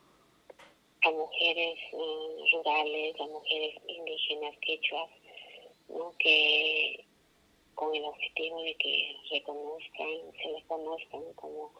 a 1.03 1.11
mujeres 1.11 1.79
eh, 1.91 2.45
rurales, 2.51 3.15
a 3.19 3.27
mujeres 3.27 3.75
indígenas, 3.87 4.57
quechuas, 4.61 5.09
¿no? 5.89 6.11
que 6.17 7.05
con 7.75 7.93
el 7.95 8.03
objetivo 8.05 8.61
de 8.61 8.75
que 8.75 9.15
reconozcan, 9.31 10.31
se 10.41 10.51
les 10.51 10.63
conozcan 10.65 11.21
como, 11.35 11.71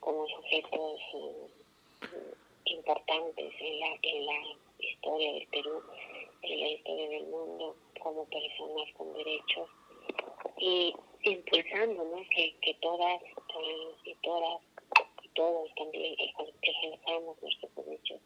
como 0.00 0.26
sujetos 0.28 1.00
eh, 1.14 2.34
importantes 2.66 3.54
en 3.60 3.80
la, 3.80 3.98
en 4.02 4.26
la 4.26 4.42
historia 4.78 5.32
del 5.32 5.46
Perú, 5.48 5.82
en 6.42 6.60
la 6.60 6.68
historia 6.68 7.08
del 7.08 7.26
mundo, 7.26 7.76
como 8.00 8.24
personas 8.26 8.92
con 8.96 9.12
derechos 9.14 9.68
y 10.58 10.94
impulsando 11.22 12.04
¿no? 12.04 12.22
que, 12.30 12.54
que 12.60 12.74
todas 12.74 13.22
eh, 13.22 13.94
y 14.04 14.14
todas 14.22 14.60
y 15.22 15.28
todos 15.28 15.74
también 15.74 16.14
ejerzamos 16.62 17.40
nuestros 17.42 17.74
derechos, 17.74 18.20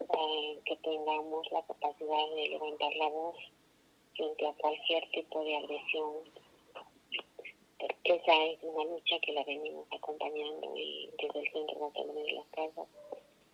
eh, 0.00 0.58
que 0.64 0.76
tengamos 0.76 1.50
la 1.52 1.62
capacidad 1.66 2.30
de 2.34 2.48
levantar 2.48 2.92
la 2.96 3.08
voz 3.08 3.36
frente 4.16 4.46
a 4.46 4.52
cualquier 4.54 5.10
tipo 5.10 5.44
de 5.44 5.56
agresión. 5.56 6.12
Esa 8.04 8.44
es 8.44 8.58
una 8.62 8.84
lucha 8.84 9.18
que 9.20 9.32
la 9.32 9.44
venimos 9.44 9.86
acompañando 9.90 10.74
y 10.76 11.10
desde 11.20 11.40
el 11.40 11.52
Centro 11.52 11.80
Nacional 11.80 12.24
de 12.24 12.32
las 12.32 12.46
Casas 12.48 12.88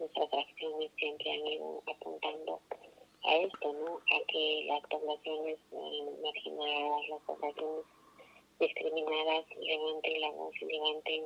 nuestras 0.00 0.32
acciones 0.32 0.90
siempre 0.96 1.30
han 1.30 1.46
ido 1.46 1.82
apuntando 1.86 2.60
a 3.22 3.36
esto, 3.36 3.72
¿no? 3.72 3.96
A 3.96 4.26
que 4.28 4.64
las 4.66 4.82
poblaciones 4.88 5.58
eh, 5.72 6.10
marginadas, 6.22 7.08
las 7.08 7.20
poblaciones 7.22 7.84
discriminadas 8.58 9.44
levanten 9.60 10.20
la 10.20 10.30
voz 10.30 10.54
y 10.60 10.64
levanten 10.64 11.24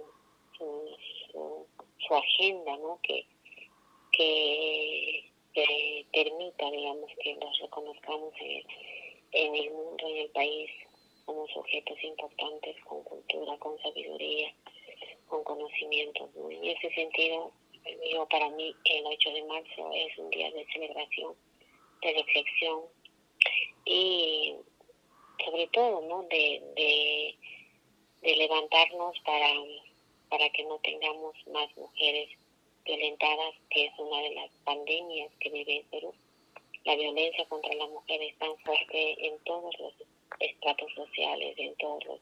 su, 0.58 2.14
agenda, 2.14 2.76
¿no? 2.78 2.98
Que, 3.02 3.26
que, 4.12 5.30
permita, 6.12 6.70
digamos, 6.70 7.10
que 7.22 7.34
los 7.36 7.58
reconozcamos 7.60 8.32
en 8.40 8.62
en 9.34 9.54
el 9.54 9.70
mundo, 9.72 10.06
en 10.08 10.16
el 10.16 10.30
país, 10.30 10.70
como 11.26 11.46
sujetos 11.48 12.02
importantes 12.02 12.76
con 12.84 13.02
cultura, 13.02 13.58
con 13.58 13.76
sabiduría, 13.82 14.54
con 15.26 15.42
conocimiento. 15.42 16.30
En 16.50 16.64
ese 16.64 16.94
sentido, 16.94 17.52
para 18.30 18.48
mí 18.50 18.74
el 18.84 19.06
8 19.06 19.30
de 19.32 19.42
marzo 19.44 19.90
es 19.92 20.18
un 20.18 20.30
día 20.30 20.50
de 20.52 20.64
celebración, 20.72 21.34
de 22.02 22.12
reflexión 22.12 22.82
y 23.84 24.54
sobre 25.44 25.66
todo 25.68 26.00
¿no? 26.02 26.22
de, 26.24 26.62
de, 26.76 27.34
de 28.22 28.36
levantarnos 28.36 29.18
para, 29.24 29.50
para 30.30 30.48
que 30.50 30.62
no 30.64 30.78
tengamos 30.78 31.34
más 31.48 31.76
mujeres 31.76 32.30
violentadas, 32.84 33.54
que 33.70 33.86
es 33.86 33.98
una 33.98 34.20
de 34.20 34.34
las 34.34 34.50
pandemias 34.64 35.32
que 35.40 35.50
vive 35.50 35.78
el 35.78 35.84
Perú 35.86 36.14
la 36.84 36.96
violencia 36.96 37.44
contra 37.46 37.74
la 37.74 37.86
mujer 37.86 38.22
es 38.22 38.36
tan 38.38 38.56
fuerte 38.58 39.26
en 39.26 39.38
todos 39.44 39.74
los 39.78 39.94
estratos 40.40 40.92
sociales, 40.94 41.54
en 41.56 41.74
todos 41.76 42.04
los, 42.04 42.20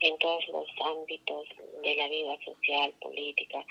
en 0.00 0.18
todos 0.18 0.48
los 0.48 0.66
ámbitos 0.84 1.46
de 1.82 1.94
la 1.94 2.08
vida 2.08 2.36
social, 2.44 2.92
política, 3.00 3.64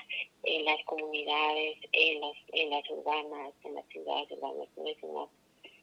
en 0.43 0.65
las 0.65 0.83
comunidades, 0.85 1.77
en 1.91 2.21
las, 2.21 2.37
en 2.53 2.69
las 2.69 2.89
urbanas, 2.89 3.53
en 3.63 3.75
las 3.75 3.85
ciudades 3.87 4.31
urbanas. 4.31 4.69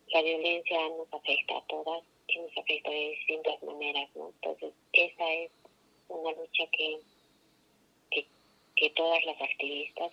La 0.09 0.23
violencia 0.23 0.89
nos 0.89 1.13
afecta 1.13 1.59
a 1.59 1.67
todas 1.67 2.03
y 2.29 2.39
nos 2.39 2.57
afecta 2.57 2.91
de 2.91 3.11
distintas 3.11 3.63
maneras, 3.63 4.09
¿no? 4.17 4.31
Entonces, 4.31 4.73
esa 4.93 5.33
es 5.35 5.51
una 6.09 6.33
lucha 6.33 6.67
que, 6.73 6.99
que, 8.11 8.27
que 8.75 8.91
todas 8.91 9.25
las 9.25 9.41
activistas 9.41 10.13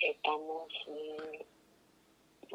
estamos 0.00 0.72
mm, 0.88 1.59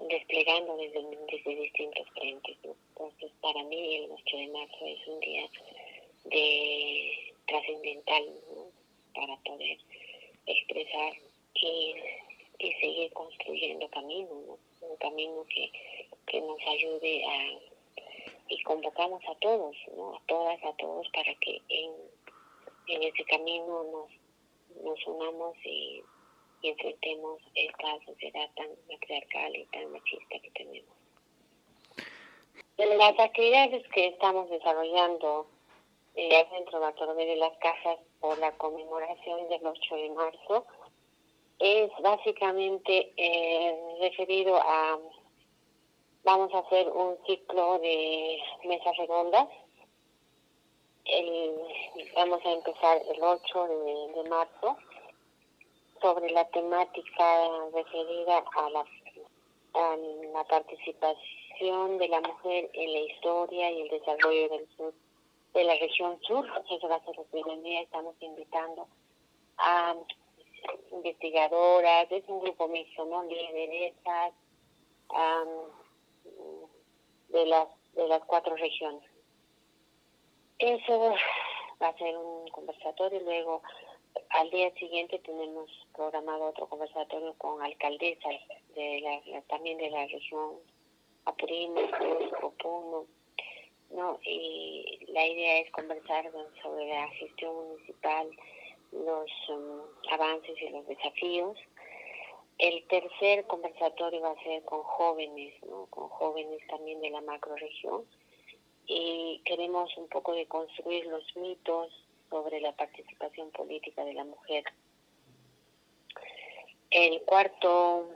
desplegando 0.10 0.78
desde, 0.78 1.02
desde 1.32 1.56
distintos 1.56 2.08
frentes. 2.12 2.58
Entonces, 2.64 3.32
para 3.42 3.64
mí 3.64 3.96
el 3.96 4.12
8 4.12 4.38
de 4.38 4.48
marzo 4.48 4.86
es 4.86 5.08
un 5.08 5.20
día 5.20 5.50
de 6.26 7.34
trascendental 7.48 8.24
para 9.14 9.38
poder 9.38 9.78
expresar 10.46 11.14
y, 11.56 11.96
y, 12.60 12.74
seguir 12.74 13.12
construyendo 13.14 13.88
camino, 13.90 14.58
un 14.82 14.96
camino 14.98 15.46
que, 15.46 15.72
que 16.28 16.42
nos 16.42 16.60
ayude 16.68 17.26
a 17.26 17.76
y 18.48 18.62
convocamos 18.64 19.24
a 19.28 19.36
todos, 19.36 19.76
¿no? 19.96 20.16
a 20.16 20.22
todas, 20.28 20.64
a 20.64 20.74
todos 20.74 21.08
para 21.10 21.34
que 21.36 21.62
en, 21.70 21.92
en 22.88 23.04
ese 23.04 23.24
camino 23.26 23.84
nos, 23.86 24.84
nos 24.84 25.08
unamos 25.08 25.56
y 25.66 26.04
y 26.66 26.70
enfrentemos 26.70 27.40
esta 27.54 28.06
sociedad 28.06 28.50
tan 28.56 28.68
matriarcal 28.90 29.56
y 29.56 29.66
tan 29.66 29.92
machista 29.92 30.40
que 30.40 30.50
tenemos. 30.52 30.96
En 32.78 32.98
las 32.98 33.20
actividades 33.20 33.88
que 33.90 34.08
estamos 34.08 34.50
desarrollando 34.50 35.48
el 36.16 36.50
Centro 36.50 36.80
Bartolomé 36.80 37.26
de 37.26 37.36
las 37.36 37.56
Casas 37.58 38.00
por 38.20 38.38
la 38.40 38.52
conmemoración 38.54 39.48
del 39.48 39.66
8 39.66 39.96
de 39.96 40.10
marzo 40.10 40.66
es 41.60 41.92
básicamente 42.02 43.14
eh, 43.16 43.98
referido 44.00 44.56
a, 44.56 44.98
vamos 46.24 46.54
a 46.54 46.60
hacer 46.60 46.90
un 46.90 47.16
ciclo 47.28 47.78
de 47.80 48.40
mesas 48.64 48.98
redondas. 48.98 49.48
Vamos 52.16 52.44
a 52.44 52.52
empezar 52.52 53.02
el 53.14 53.22
8 53.22 53.68
de, 53.68 54.24
de 54.24 54.30
marzo 54.30 54.78
sobre 56.02 56.30
la 56.32 56.46
temática 56.50 57.50
referida 57.74 58.44
a 58.56 58.70
la, 58.70 58.86
a 59.74 59.98
la 60.34 60.44
participación 60.44 61.98
de 61.98 62.08
la 62.08 62.22
mujer 62.22 62.70
en 62.74 62.94
la 62.94 63.00
historia 63.00 63.72
y 63.72 63.82
el 63.82 63.90
desarrollo 63.90 64.50
del 64.50 64.68
sur, 64.76 64.94
de 65.54 65.64
la 65.64 65.76
región 65.76 66.20
sur. 66.22 66.46
Eso 66.70 66.88
va 66.88 66.96
a 66.96 67.06
ser 67.06 67.16
el 67.34 67.64
día. 67.64 67.82
Estamos 67.82 68.16
invitando 68.20 68.88
a 69.58 69.96
investigadoras, 70.92 72.12
es 72.12 72.24
un 72.28 72.42
grupo 72.42 72.68
mixto, 72.68 73.06
¿no? 73.06 73.24
Lideresas 73.24 74.34
de, 77.30 77.46
las, 77.46 77.68
de 77.94 78.08
las 78.08 78.24
cuatro 78.26 78.56
regiones. 78.56 79.04
Eso 80.60 81.14
va 81.82 81.88
a 81.88 81.98
ser 81.98 82.18
un 82.18 82.48
conversatorio, 82.50 83.20
luego 83.22 83.62
al 84.36 84.50
día 84.50 84.70
siguiente 84.76 85.20
tenemos 85.20 85.70
programado 85.96 86.46
otro 86.46 86.68
conversatorio 86.68 87.34
con 87.38 87.62
alcaldesas 87.62 88.36
de 88.76 89.00
la, 89.02 89.42
también 89.44 89.78
de 89.78 89.90
la 89.90 90.06
región 90.08 90.56
Apurímac, 91.24 92.00
Puno, 92.62 93.06
¿no? 93.92 94.20
Y 94.24 95.06
la 95.08 95.26
idea 95.26 95.60
es 95.60 95.72
conversar 95.72 96.30
sobre 96.62 96.88
la 96.88 97.08
gestión 97.10 97.56
municipal, 97.56 98.30
los 98.92 99.32
um, 99.50 99.82
avances 100.12 100.62
y 100.62 100.70
los 100.70 100.86
desafíos. 100.86 101.58
El 102.58 102.86
tercer 102.88 103.46
conversatorio 103.48 104.22
va 104.22 104.32
a 104.32 104.44
ser 104.44 104.64
con 104.64 104.84
jóvenes, 104.84 105.54
¿no? 105.64 105.86
Con 105.88 106.10
jóvenes 106.10 106.60
también 106.68 107.00
de 107.00 107.10
la 107.10 107.22
macroregión. 107.22 108.04
Y 108.86 109.42
queremos 109.46 109.96
un 109.98 110.10
poco 110.10 110.34
de 110.34 110.46
construir 110.46 111.06
los 111.08 111.24
mitos, 111.38 112.05
sobre 112.30 112.60
la 112.62 112.72
participación 112.74 113.52
política 113.52 114.04
de 114.04 114.14
la 114.14 114.24
mujer. 114.24 114.64
El 116.90 117.22
cuarto, 117.24 118.10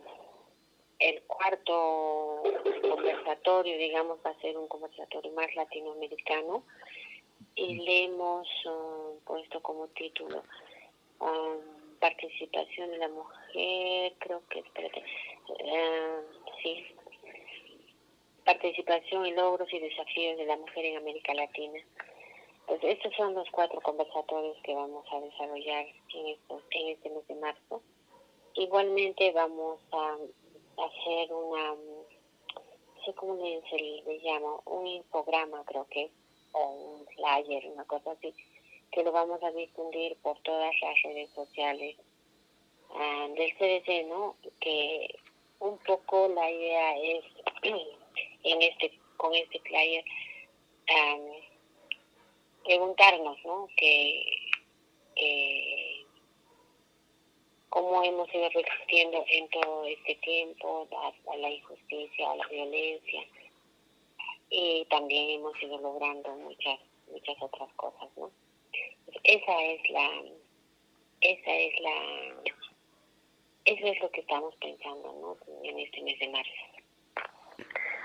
el 1.00 1.22
cuarto 1.24 2.44
conversatorio, 2.82 3.78
digamos, 3.78 4.20
va 4.26 4.32
a 4.32 4.42
ser 4.42 4.58
un 4.58 4.68
conversatorio 4.68 5.32
más 5.34 5.54
latinoamericano 5.56 6.64
y 7.56 7.76
le 7.76 8.06
hemos 8.06 8.48
uh, 8.66 9.20
puesto 9.26 9.62
como 9.62 9.88
título 9.90 10.44
um, 11.20 11.98
participación 12.00 12.92
de 12.92 12.98
la 12.98 13.10
mujer, 13.10 14.14
creo 14.20 14.42
que, 14.50 14.60
espérate, 14.60 15.04
uh, 15.50 16.24
sí, 16.64 16.86
participación 18.46 19.26
y 19.26 19.32
logros 19.34 19.72
y 19.74 19.80
desafíos 19.80 20.38
de 20.38 20.46
la 20.46 20.56
mujer 20.56 20.86
en 20.86 20.98
América 20.98 21.34
Latina. 21.34 21.80
Pues 22.70 22.84
estos 22.84 23.12
son 23.16 23.34
los 23.34 23.50
cuatro 23.50 23.82
conversatorios 23.82 24.56
que 24.62 24.76
vamos 24.76 25.04
a 25.12 25.20
desarrollar 25.22 25.88
en, 26.14 26.28
en 26.28 26.88
este 26.90 27.10
mes 27.10 27.28
de 27.28 27.34
marzo. 27.34 27.82
Igualmente 28.54 29.32
vamos 29.32 29.80
a 29.92 30.18
hacer 30.78 31.34
una, 31.34 31.74
no 31.74 33.04
sé 33.04 33.14
cómo 33.16 33.44
le, 33.44 33.60
se 33.72 33.76
le 33.76 34.20
llama, 34.20 34.60
un 34.66 34.86
infograma 34.86 35.66
creo 35.66 35.88
que, 35.90 36.12
o 36.52 36.70
un 36.70 37.08
flyer, 37.08 37.66
una 37.72 37.86
cosa 37.86 38.12
así, 38.12 38.36
que 38.92 39.04
lo 39.04 39.12
vamos 39.12 39.42
a 39.42 39.50
difundir 39.50 40.16
por 40.18 40.38
todas 40.42 40.72
las 40.80 41.02
redes 41.02 41.32
sociales 41.32 41.98
ah, 42.92 43.30
del 43.36 43.52
CDC, 43.58 44.06
¿no? 44.10 44.36
Que 44.60 45.18
un 45.58 45.80
poco 45.80 46.28
la 46.28 46.52
idea 46.52 46.98
es 47.00 47.26
en 48.44 48.62
este 48.62 48.92
con 49.18 49.34
este 49.34 49.60
flyer 49.62 50.06
preguntarnos, 52.70 53.36
¿no? 53.46 53.68
Que 53.76 54.46
cómo 57.70 58.04
hemos 58.04 58.32
ido 58.32 58.48
resistiendo 58.50 59.26
en 59.28 59.50
todo 59.50 59.86
este 59.86 60.14
tiempo 60.18 60.88
a, 61.28 61.36
la 61.38 61.50
injusticia, 61.50 62.32
a 62.32 62.36
la 62.36 62.48
violencia 62.48 63.24
y 64.52 64.86
también 64.86 65.32
hemos 65.32 65.60
ido 65.64 65.80
logrando 65.80 66.30
muchas 66.36 66.80
muchas 67.12 67.36
otras 67.42 67.74
cosas, 67.74 68.08
¿no? 68.16 68.30
Esa 69.24 69.64
es 69.64 69.90
la 69.90 70.24
esa 71.22 71.56
es 71.56 71.80
la 71.80 72.36
eso 73.66 73.88
es 73.88 74.00
lo 74.00 74.12
que 74.12 74.22
estamos 74.22 74.56
pensando, 74.58 75.12
¿no? 75.14 75.38
En 75.64 75.80
este 75.80 76.04
mes 76.04 76.20
de 76.20 76.30
marzo. 76.30 76.52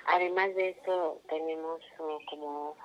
Además 0.07 0.55
de 0.55 0.71
eso 0.71 1.21
tenemos 1.29 1.83
como 2.31 2.77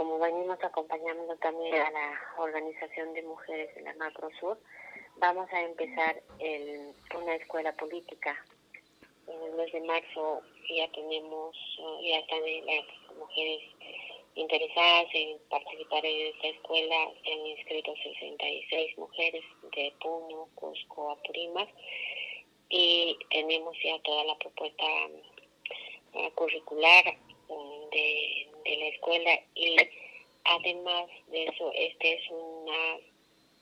como 0.00 0.18
venimos 0.18 0.56
acompañando 0.64 1.36
también 1.42 1.74
a 1.74 1.90
la 1.90 2.18
organización 2.38 3.12
de 3.12 3.22
mujeres 3.22 3.68
en 3.76 3.84
la 3.84 3.92
Macro 3.96 4.30
Sur, 4.40 4.58
vamos 5.16 5.46
a 5.52 5.60
empezar 5.60 6.22
el, 6.38 6.94
una 7.14 7.34
escuela 7.34 7.70
política. 7.74 8.34
En 9.28 9.42
el 9.42 9.52
mes 9.52 9.70
de 9.70 9.82
marzo 9.82 10.40
ya 10.74 10.90
tenemos, 10.92 11.54
ya 12.02 12.16
están 12.16 12.40
las 12.40 13.14
mujeres 13.18 13.60
interesadas 14.36 15.08
en 15.12 15.38
participar 15.50 16.06
en 16.06 16.28
esta 16.28 16.48
escuela, 16.48 16.96
se 17.22 17.32
han 17.34 17.46
inscrito 17.46 17.94
66 18.02 18.96
mujeres 18.96 19.44
de 19.76 19.92
Puno, 20.00 20.48
Cusco, 20.54 21.10
Apurímac 21.10 21.68
y 22.70 23.18
tenemos 23.28 23.76
ya 23.84 23.98
toda 23.98 24.24
la 24.24 24.38
propuesta 24.38 24.86
eh, 26.14 26.30
curricular 26.36 27.04
mm, 27.50 27.90
de, 27.90 28.49
de 28.70 28.76
la 28.76 28.86
escuela 28.86 29.40
y 29.54 29.76
además 30.44 31.06
de 31.28 31.44
eso, 31.44 31.72
este 31.74 32.14
es 32.14 32.30
una 32.30 32.98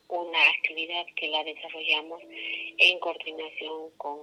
una 0.09 0.49
actividad 0.49 1.05
que 1.17 1.29
la 1.29 1.45
desarrollamos 1.45 2.23
en 2.79 2.99
coordinación 2.99 3.91
con 3.99 4.19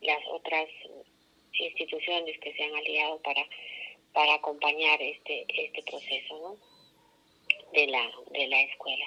las 0.00 0.24
otras 0.30 0.68
instituciones 1.52 2.38
que 2.38 2.52
se 2.54 2.62
han 2.62 2.74
aliado 2.76 3.20
para 3.22 3.44
para 4.12 4.34
acompañar 4.34 5.00
este 5.02 5.46
este 5.48 5.82
proceso 5.82 6.56
de 7.72 7.86
la 7.86 8.10
de 8.30 8.46
la 8.48 8.62
escuela. 8.62 9.06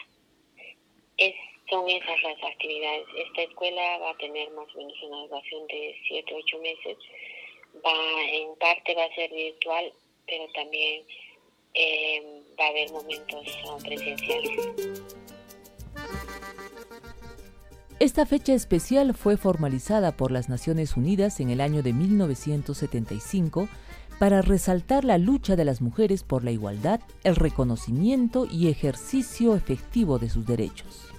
Es, 1.17 1.35
son 1.69 1.87
esas 1.89 2.21
las 2.23 2.43
actividades. 2.43 3.05
Esta 3.27 3.41
escuela 3.43 3.97
va 3.99 4.11
a 4.11 4.17
tener 4.17 4.49
más 4.51 4.73
o 4.73 4.77
menos 4.77 5.03
una 5.03 5.27
duración 5.27 5.67
de 5.67 5.95
7 6.07 6.33
8 6.33 6.59
meses. 6.59 6.97
Va 7.85 8.23
en 8.23 8.55
parte 8.55 8.95
va 8.95 9.03
a 9.03 9.15
ser 9.15 9.29
virtual 9.31 9.93
pero 10.29 10.45
también 10.53 11.03
eh, 11.73 12.43
va 12.59 12.65
a 12.65 12.69
haber 12.69 12.91
momentos 12.91 13.45
presenciales 13.83 14.71
esta 17.99 18.25
fecha 18.25 18.53
especial 18.53 19.13
fue 19.13 19.35
formalizada 19.35 20.13
por 20.13 20.31
las 20.31 20.47
Naciones 20.47 20.95
Unidas 20.95 21.41
en 21.41 21.49
el 21.49 21.59
año 21.59 21.83
de 21.83 21.91
1975 21.91 23.67
para 24.19 24.41
resaltar 24.41 25.03
la 25.03 25.17
lucha 25.17 25.57
de 25.57 25.65
las 25.65 25.81
mujeres 25.81 26.23
por 26.23 26.45
la 26.45 26.51
igualdad, 26.51 27.01
el 27.25 27.35
reconocimiento 27.35 28.47
y 28.49 28.69
ejercicio 28.69 29.53
efectivo 29.53 30.17
de 30.17 30.29
sus 30.29 30.45
derechos. 30.45 31.09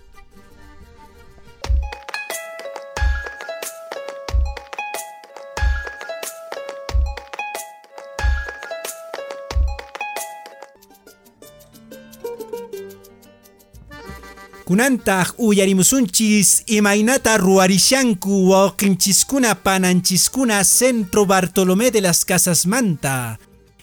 Kunantaq 14.70 15.34
uyarimusunchis 15.38 16.62
imaynata 16.66 17.36
ruwarishanku 17.36 18.50
wawqinchiskuna 18.50 19.54
pananchiskuna 19.54 20.62
Centro 20.64 21.26
Bartolomé 21.26 21.90
de 21.90 22.00
las 22.00 22.24
Casas 22.24 22.66
Manta. 22.66 23.36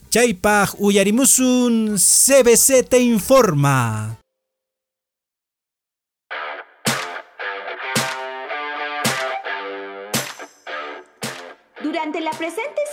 Chaypaq 0.10 0.80
uyarimusun 0.80 1.98
CBC 1.98 2.88
te 2.88 3.00
informa. 3.00 4.16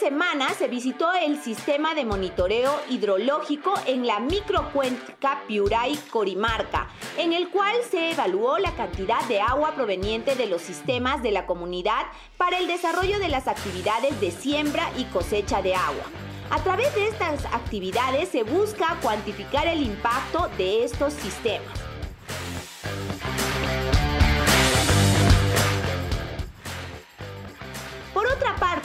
Semana 0.05 0.51
se 0.51 0.69
visitó 0.69 1.15
el 1.15 1.41
sistema 1.41 1.95
de 1.95 2.05
monitoreo 2.05 2.79
hidrológico 2.91 3.73
en 3.87 4.07
la 4.07 4.21
microcuenca 4.21 5.41
Piuray-Corimarca, 5.49 6.89
en 7.17 7.33
el 7.33 7.49
cual 7.49 7.75
se 7.91 8.11
evaluó 8.11 8.59
la 8.59 8.73
cantidad 8.73 9.27
de 9.29 9.41
agua 9.41 9.75
proveniente 9.75 10.37
de 10.37 10.45
los 10.45 10.61
sistemas 10.61 11.23
de 11.23 11.31
la 11.31 11.47
comunidad 11.47 12.05
para 12.37 12.59
el 12.59 12.67
desarrollo 12.67 13.19
de 13.19 13.31
las 13.31 13.49
actividades 13.49 14.21
de 14.21 14.31
siembra 14.31 14.91
y 14.99 15.05
cosecha 15.05 15.63
de 15.63 15.75
agua. 15.75 16.05
A 16.51 16.63
través 16.63 16.95
de 16.95 17.09
estas 17.09 17.47
actividades 17.47 18.29
se 18.29 18.43
busca 18.43 18.99
cuantificar 19.01 19.67
el 19.69 19.83
impacto 19.83 20.51
de 20.59 20.85
estos 20.85 21.15
sistemas. 21.15 21.94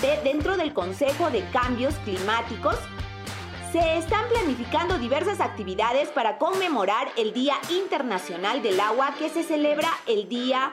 Dentro 0.01 0.55
del 0.57 0.73
Consejo 0.73 1.29
de 1.29 1.43
Cambios 1.51 1.95
Climáticos, 2.05 2.75
se 3.71 3.97
están 3.97 4.27
planificando 4.29 4.97
diversas 4.97 5.39
actividades 5.41 6.09
para 6.09 6.37
conmemorar 6.37 7.09
el 7.17 7.33
Día 7.33 7.55
Internacional 7.69 8.63
del 8.63 8.79
Agua 8.79 9.13
que 9.19 9.29
se 9.29 9.43
celebra 9.43 9.89
el 10.07 10.27
día 10.27 10.71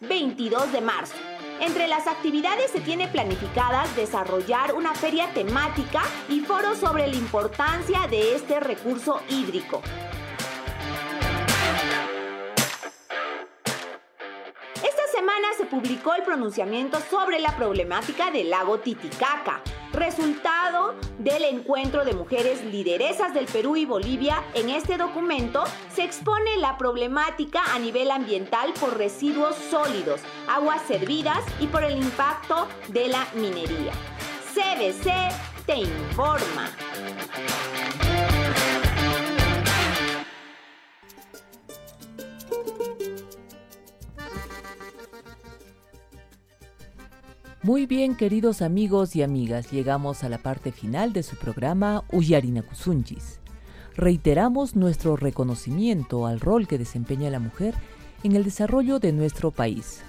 22 0.00 0.72
de 0.72 0.80
marzo. 0.80 1.14
Entre 1.60 1.88
las 1.88 2.06
actividades 2.06 2.70
se 2.70 2.80
tiene 2.80 3.08
planificadas 3.08 3.94
desarrollar 3.96 4.74
una 4.74 4.94
feria 4.94 5.32
temática 5.32 6.02
y 6.28 6.40
foros 6.40 6.78
sobre 6.78 7.06
la 7.06 7.16
importancia 7.16 8.06
de 8.08 8.34
este 8.34 8.60
recurso 8.60 9.20
hídrico. 9.28 9.80
Se 15.56 15.64
publicó 15.64 16.14
el 16.14 16.22
pronunciamiento 16.22 16.98
sobre 17.10 17.40
la 17.40 17.56
problemática 17.56 18.30
del 18.30 18.50
lago 18.50 18.78
Titicaca, 18.78 19.62
resultado 19.92 20.94
del 21.18 21.44
encuentro 21.44 22.04
de 22.04 22.12
mujeres 22.12 22.64
lideresas 22.64 23.34
del 23.34 23.46
Perú 23.46 23.76
y 23.76 23.84
Bolivia. 23.84 24.42
En 24.54 24.68
este 24.68 24.96
documento 24.96 25.64
se 25.94 26.04
expone 26.04 26.56
la 26.58 26.76
problemática 26.76 27.60
a 27.74 27.78
nivel 27.78 28.10
ambiental 28.10 28.72
por 28.78 28.96
residuos 28.96 29.56
sólidos, 29.56 30.20
aguas 30.48 30.82
servidas 30.82 31.44
y 31.60 31.66
por 31.66 31.84
el 31.84 31.96
impacto 31.96 32.68
de 32.88 33.08
la 33.08 33.26
minería. 33.34 33.92
CBC 34.54 35.10
te 35.66 35.76
informa. 35.76 36.70
Muy 47.68 47.84
bien, 47.84 48.16
queridos 48.16 48.62
amigos 48.62 49.14
y 49.14 49.22
amigas, 49.22 49.70
llegamos 49.70 50.24
a 50.24 50.30
la 50.30 50.38
parte 50.38 50.72
final 50.72 51.12
de 51.12 51.22
su 51.22 51.36
programa 51.36 52.02
Uyarinakusunchis. 52.10 53.40
Reiteramos 53.94 54.74
nuestro 54.74 55.16
reconocimiento 55.16 56.26
al 56.26 56.40
rol 56.40 56.66
que 56.66 56.78
desempeña 56.78 57.28
la 57.28 57.40
mujer 57.40 57.74
en 58.22 58.36
el 58.36 58.44
desarrollo 58.44 59.00
de 59.00 59.12
nuestro 59.12 59.50
país. 59.50 60.00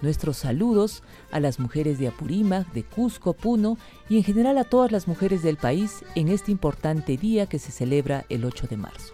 Nuestros 0.00 0.38
saludos 0.38 1.02
a 1.30 1.40
las 1.40 1.60
mujeres 1.60 1.98
de 1.98 2.08
Apurímac, 2.08 2.72
de 2.72 2.84
Cusco, 2.84 3.34
Puno 3.34 3.76
y 4.08 4.16
en 4.16 4.24
general 4.24 4.56
a 4.56 4.64
todas 4.64 4.90
las 4.90 5.06
mujeres 5.06 5.42
del 5.42 5.58
país 5.58 6.02
en 6.14 6.28
este 6.28 6.52
importante 6.52 7.18
día 7.18 7.44
que 7.44 7.58
se 7.58 7.70
celebra 7.70 8.24
el 8.30 8.46
8 8.46 8.66
de 8.66 8.78
marzo. 8.78 9.12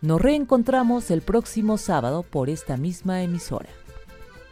Nos 0.00 0.22
reencontramos 0.22 1.10
el 1.10 1.20
próximo 1.20 1.76
sábado 1.76 2.22
por 2.22 2.48
esta 2.48 2.78
misma 2.78 3.22
emisora. 3.22 3.68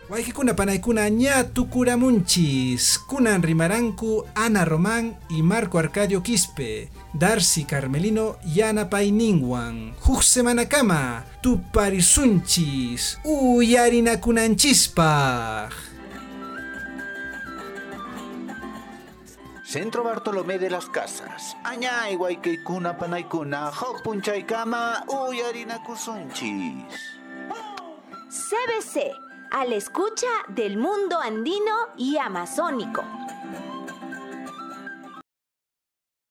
Waikikuna 0.08 0.54
panaykuna 0.54 1.08
ña 1.10 1.44
tukuramunchis. 1.44 2.98
Kunan 3.06 3.42
rimaranku 3.42 4.24
Ana 4.34 4.64
Román 4.64 5.16
y 5.28 5.42
Marco 5.42 5.78
Arcadio 5.78 6.22
Quispe. 6.22 6.90
Darcy 7.12 7.64
Carmelino 7.64 8.36
yanapayninwan. 8.46 9.92
Huk 10.00 10.22
semana 10.22 10.64
kama 10.66 11.24
tuparisunchis. 11.42 13.18
Uyarinakunanchispaj. 13.24 15.72
Centro 19.64 20.02
Bartolomé 20.04 20.58
de 20.58 20.70
las 20.70 20.86
Casas. 20.86 21.54
Añay 21.64 22.14
Guayqueicuna 22.16 22.96
Panaicuna, 22.96 23.70
Hokpunchaykama, 23.70 25.04
Uyarina 25.08 25.82
Kusunchis. 25.84 26.94
CBC, 28.30 29.12
a 29.50 29.64
la 29.64 29.76
escucha 29.76 30.26
del 30.48 30.76
mundo 30.76 31.20
andino 31.20 31.72
y 31.96 32.16
amazónico. 32.18 33.04